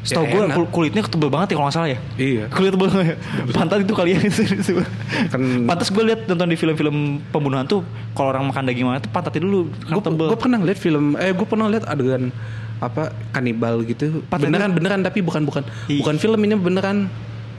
Setahu 0.01 0.25
Ya, 0.25 0.31
gue 0.33 0.45
kul- 0.55 0.71
kulitnya 0.71 1.03
tebel 1.05 1.29
banget 1.29 1.53
ya 1.53 1.55
kalau 1.59 1.67
nggak 1.67 1.77
salah 1.77 1.91
ya. 1.91 1.99
Iya. 2.17 2.45
Kulit 2.49 2.71
tebel 2.73 2.89
banget. 2.89 3.19
Pantat 3.57 3.83
itu 3.83 3.93
kali 3.93 4.15
ya. 4.15 4.19
Kan- 5.29 5.67
Pantas 5.67 5.91
gue 5.91 6.05
lihat 6.07 6.25
nonton 6.25 6.49
di 6.49 6.57
film-film 6.57 6.97
pembunuhan 7.29 7.67
tuh 7.67 7.83
kalau 8.15 8.31
orang 8.31 8.47
makan 8.49 8.63
daging 8.65 8.87
mana 8.87 9.03
tuh 9.03 9.11
pantatnya 9.11 9.43
dulu 9.43 9.69
karena 9.83 10.31
Gue 10.31 10.39
pernah 10.39 10.59
lihat 10.63 10.79
film 10.79 11.19
eh 11.19 11.35
gue 11.35 11.45
pernah 11.45 11.67
lihat 11.69 11.85
adegan 11.85 12.31
apa 12.81 13.03
kanibal 13.31 13.85
gitu. 13.85 14.25
Patah 14.25 14.43
beneran 14.43 14.73
beneran 14.73 15.01
tapi 15.01 15.21
bukan 15.21 15.45
bukan 15.45 15.63
Ih. 15.87 16.01
bukan 16.01 16.17
film 16.17 16.41
ini 16.41 16.55
beneran 16.55 17.07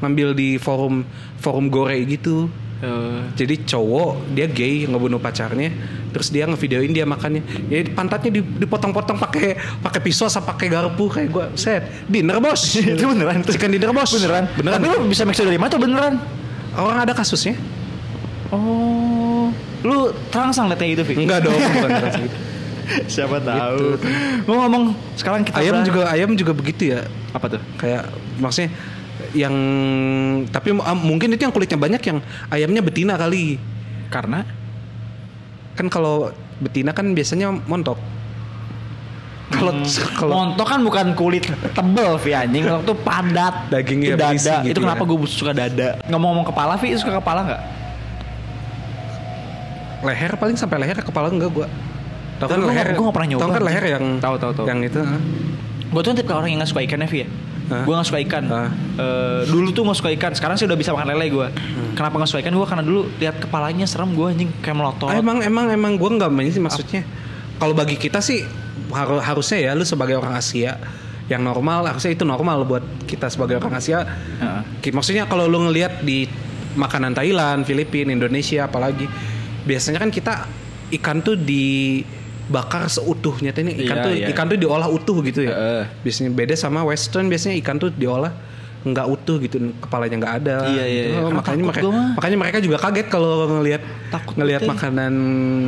ngambil 0.01 0.33
di 0.33 0.57
forum 0.57 1.05
forum 1.37 1.69
gore 1.69 1.93
gitu. 2.03 2.49
Eh, 2.81 3.21
Jadi 3.37 3.61
cowok 3.63 4.33
dia 4.33 4.49
gay 4.49 4.83
ngebunuh 4.83 5.21
pacarnya, 5.21 5.69
terus 6.09 6.27
dia 6.27 6.43
ngevideoin 6.43 6.89
dia 6.89 7.05
makannya. 7.05 7.45
Ya 7.69 7.85
pantatnya 7.87 8.41
di- 8.41 8.49
dipotong-potong 8.57 9.21
pakai 9.21 9.53
pakai 9.77 10.01
pisau 10.01 10.25
sama 10.25 10.49
pakai 10.49 10.65
garpu 10.67 11.05
kayak 11.05 11.29
gua 11.29 11.45
set. 11.53 11.85
Dinner 12.09 12.41
bos. 12.41 12.73
itu 12.81 12.97
beneran 12.99 13.45
Chicken 13.45 13.69
dinner 13.69 13.93
bos. 13.93 14.09
beneran 14.11 14.49
Beneran. 14.51 14.81
tapi 14.81 14.85
lu 14.87 15.05
bisa 15.05 15.21
make 15.21 15.37
sure 15.37 15.45
dari 15.45 15.55
mana 15.55 15.69
tuh 15.69 15.77
beneran 15.77 16.17
Orang 16.71 16.97
ada 16.99 17.13
kasusnya? 17.13 17.53
oh 18.49 19.51
lu 19.81 19.97
terangsang 20.27 20.65
liatnya 20.65 20.87
gitu 20.91 21.03
Vi 21.03 21.13
Enggak 21.21 21.43
dong, 21.43 21.53
bukan 21.55 21.89
kasus 21.91 22.13
gitu. 22.25 22.35
siapa 23.13 23.38
tahu. 23.39 23.98
mau 24.45 24.65
ngomong 24.65 24.83
sekarang 25.15 25.41
kita 25.48 25.57
Ayam 25.60 25.83
juga 25.83 26.10
ayam 26.10 26.31
juga 26.36 26.51
begitu 26.51 26.91
ya. 26.95 27.07
apa 27.31 27.57
tuh 27.57 27.62
Kayak 27.79 28.12
maksudnya 28.38 28.69
yang 29.31 29.55
tapi 30.51 30.75
ah, 30.81 30.98
mungkin 30.98 31.31
itu 31.31 31.43
yang 31.48 31.53
kulitnya 31.55 31.79
banyak 31.79 32.01
yang 32.03 32.17
ayamnya 32.51 32.81
betina 32.83 33.15
kali. 33.15 33.55
karena 34.12 34.43
Kan 35.71 35.88
kalau 35.88 36.36
betina 36.60 36.91
kan 36.91 37.15
biasanya 37.15 37.48
montok. 37.48 37.95
Kalau 39.51 39.71
kalau 40.15 40.31
montok 40.31 40.67
kan 40.67 40.79
bukan 40.79 41.07
kulit 41.12 41.43
tebel 41.75 42.15
Vi 42.24 42.31
anjing 42.31 42.63
montok 42.63 42.95
tuh 42.95 42.98
padat 43.03 43.67
Dagingnya 43.67 44.15
dada 44.15 44.31
berisi 44.31 44.48
gitu 44.48 44.71
itu 44.71 44.79
ya. 44.79 44.83
kenapa 44.88 45.03
gue 45.03 45.17
suka 45.27 45.51
dada 45.51 45.89
ngomong-ngomong 46.07 46.48
kepala 46.48 46.79
Vi 46.79 46.95
suka 46.95 47.19
kepala 47.19 47.39
nggak 47.43 47.62
leher 50.01 50.31
paling 50.39 50.55
sampai 50.55 50.77
leher 50.81 50.98
kepala 51.03 51.27
enggak 51.29 51.51
gua. 51.51 51.67
Tahu 52.41 52.50
kan 52.50 52.60
leher? 52.63 52.88
gua 52.91 53.03
nggak 53.03 53.15
pernah 53.15 53.29
nyoba. 53.29 53.41
Tahu 53.41 53.51
kan 53.51 53.63
leher 53.63 53.86
yang 53.88 54.05
Tahu, 54.17 54.36
tahu, 54.36 54.51
tahu. 54.53 54.65
Yang 54.65 54.79
itu. 54.89 55.00
gue 55.91 56.01
tuh 56.01 56.13
tipe 56.13 56.31
orang 56.31 56.48
yang 56.48 56.57
nggak 56.57 56.71
suka 56.71 56.81
ikan 56.81 57.00
ya 57.00 57.10
ya 57.13 57.27
gue 57.69 57.93
nggak 57.93 58.03
suka 58.05 58.19
ikan? 58.21 58.43
Eh, 58.48 59.41
dulu 59.45 59.71
tuh 59.71 59.83
nggak 59.83 59.98
suka 59.98 60.10
ikan 60.12 60.31
sekarang 60.31 60.55
sih 60.55 60.63
udah 60.63 60.74
bisa 60.74 60.91
makan 60.91 61.07
lele 61.10 61.27
gue 61.27 61.48
Hmm. 61.48 61.91
kenapa 61.93 62.15
nggak 62.15 62.29
suka 62.29 62.39
ikan 62.41 62.53
gue 62.53 62.63
karena 62.65 62.79
dulu 62.81 63.01
lihat 63.17 63.36
kepalanya 63.38 63.83
serem 63.86 64.12
gue 64.12 64.24
anjing 64.25 64.51
kayak 64.57 64.71
melotot 64.74 65.07
Ah, 65.07 65.15
emang 65.15 65.39
emang 65.39 65.67
emang 65.69 65.91
gua 65.95 66.10
nggak 66.13 66.27
main 66.29 66.48
sih 66.48 66.60
maksudnya. 66.60 67.03
Kalau 67.55 67.71
bagi 67.71 67.95
kita 67.95 68.19
sih 68.19 68.43
haru- 68.89 69.19
harusnya 69.19 69.60
ya 69.62 69.71
lu 69.71 69.83
sebagai 69.83 70.15
orang 70.15 70.31
Asia 70.33 70.79
yang 71.27 71.39
normal 71.41 71.83
harusnya 71.86 72.12
itu 72.12 72.24
normal 72.24 72.63
buat 72.65 72.83
kita 73.05 73.27
sebagai 73.27 73.55
orang 73.55 73.71
Asia. 73.74 74.03
Heeh. 74.03 74.62
Ki- 74.81 74.91
Maksudnya 74.91 75.24
kalau 75.24 75.45
lu 75.45 75.60
ngelihat 75.62 76.00
di 76.01 76.27
makanan 76.74 77.12
Thailand, 77.12 77.63
Filipina, 77.63 78.10
Indonesia 78.10 78.63
apalagi 78.63 79.07
biasanya 79.62 80.00
kan 80.00 80.07
kita 80.07 80.48
ikan 80.93 81.19
tuh 81.19 81.36
dibakar 82.48 82.83
seutuhnya 82.86 83.51
tuh 83.51 83.62
ini 83.63 83.86
ikan 83.86 83.95
Iya, 83.95 84.03
tuh 84.03 84.12
iya. 84.12 84.27
ikan 84.33 84.45
tuh 84.48 84.57
diolah 84.57 84.88
utuh 84.88 85.17
gitu 85.21 85.45
ya. 85.45 85.53
Heeh. 85.53 85.83
Biasanya 86.01 86.31
beda 86.31 86.53
sama 86.53 86.81
western 86.81 87.27
biasanya 87.27 87.55
ikan 87.60 87.77
tuh 87.77 87.89
diolah 87.89 88.33
nggak 88.81 89.07
utuh 89.07 89.38
gitu 89.38 89.62
kepalanya 89.77 90.15
nggak 90.17 90.33
ada. 90.41 90.55
Iya, 90.65 90.83
iya, 90.83 91.03
Gitu. 91.05 91.13
iya. 91.13 91.19
Karena 91.21 91.38
makanya 91.38 91.63
mereka 91.63 91.81
makanya 92.17 92.38
mereka 92.41 92.57
juga 92.60 92.77
kaget 92.81 93.07
kalau 93.07 93.31
ngelihat 93.48 93.81
Takut 94.10 94.36
ngelihat 94.36 94.62
makanan 94.65 95.13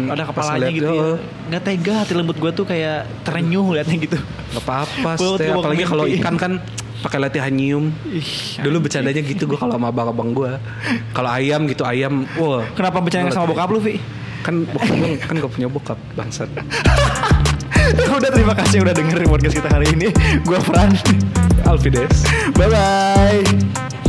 ada 0.10 0.24
kepalanya 0.26 0.58
ngeliat, 0.60 0.74
gitu 0.76 0.92
ya 0.92 1.04
oh, 1.06 1.18
nggak 1.48 1.62
tega 1.64 1.94
hati 2.02 2.14
lembut 2.18 2.38
gue 2.42 2.52
tuh 2.52 2.66
kayak 2.66 3.06
terenyuh 3.24 3.68
liatnya 3.72 3.98
gitu 4.02 4.18
nggak 4.20 4.64
apa-apa 4.66 5.12
apalagi 5.16 5.86
kalau 5.86 6.06
ikan 6.10 6.36
kan 6.36 6.54
pakai 7.00 7.20
latihan 7.20 7.52
nyium 7.52 7.92
Ih, 8.10 8.24
dulu 8.64 8.88
bercandanya 8.88 9.20
gitu 9.20 9.44
gue 9.44 9.56
kalau 9.56 9.76
sama 9.76 9.92
abang-abang 9.92 10.32
gue 10.32 10.52
kalau 11.12 11.30
ayam 11.30 11.68
gitu 11.68 11.84
ayam 11.84 12.24
wah 12.36 12.64
kenapa 12.74 12.98
bercanda 13.00 13.30
sama 13.30 13.48
bokap 13.48 13.70
lu 13.70 13.80
Vi 13.80 14.00
kan 14.44 14.68
bokap 14.68 14.92
gue 14.92 15.16
kan 15.24 15.36
gak 15.40 15.52
punya 15.56 15.68
bokap 15.72 16.00
bangsat. 16.20 16.52
Udah 18.18 18.32
terima 18.32 18.56
kasih 18.56 18.80
udah 18.80 18.96
dengerin 18.96 19.28
podcast 19.28 19.60
kita 19.60 19.68
hari 19.68 19.92
ini. 19.92 20.08
Gue 20.48 20.56
Fran. 20.64 20.96
Alfides. 21.68 22.24
Bye 22.56 22.72
bye 22.72 24.03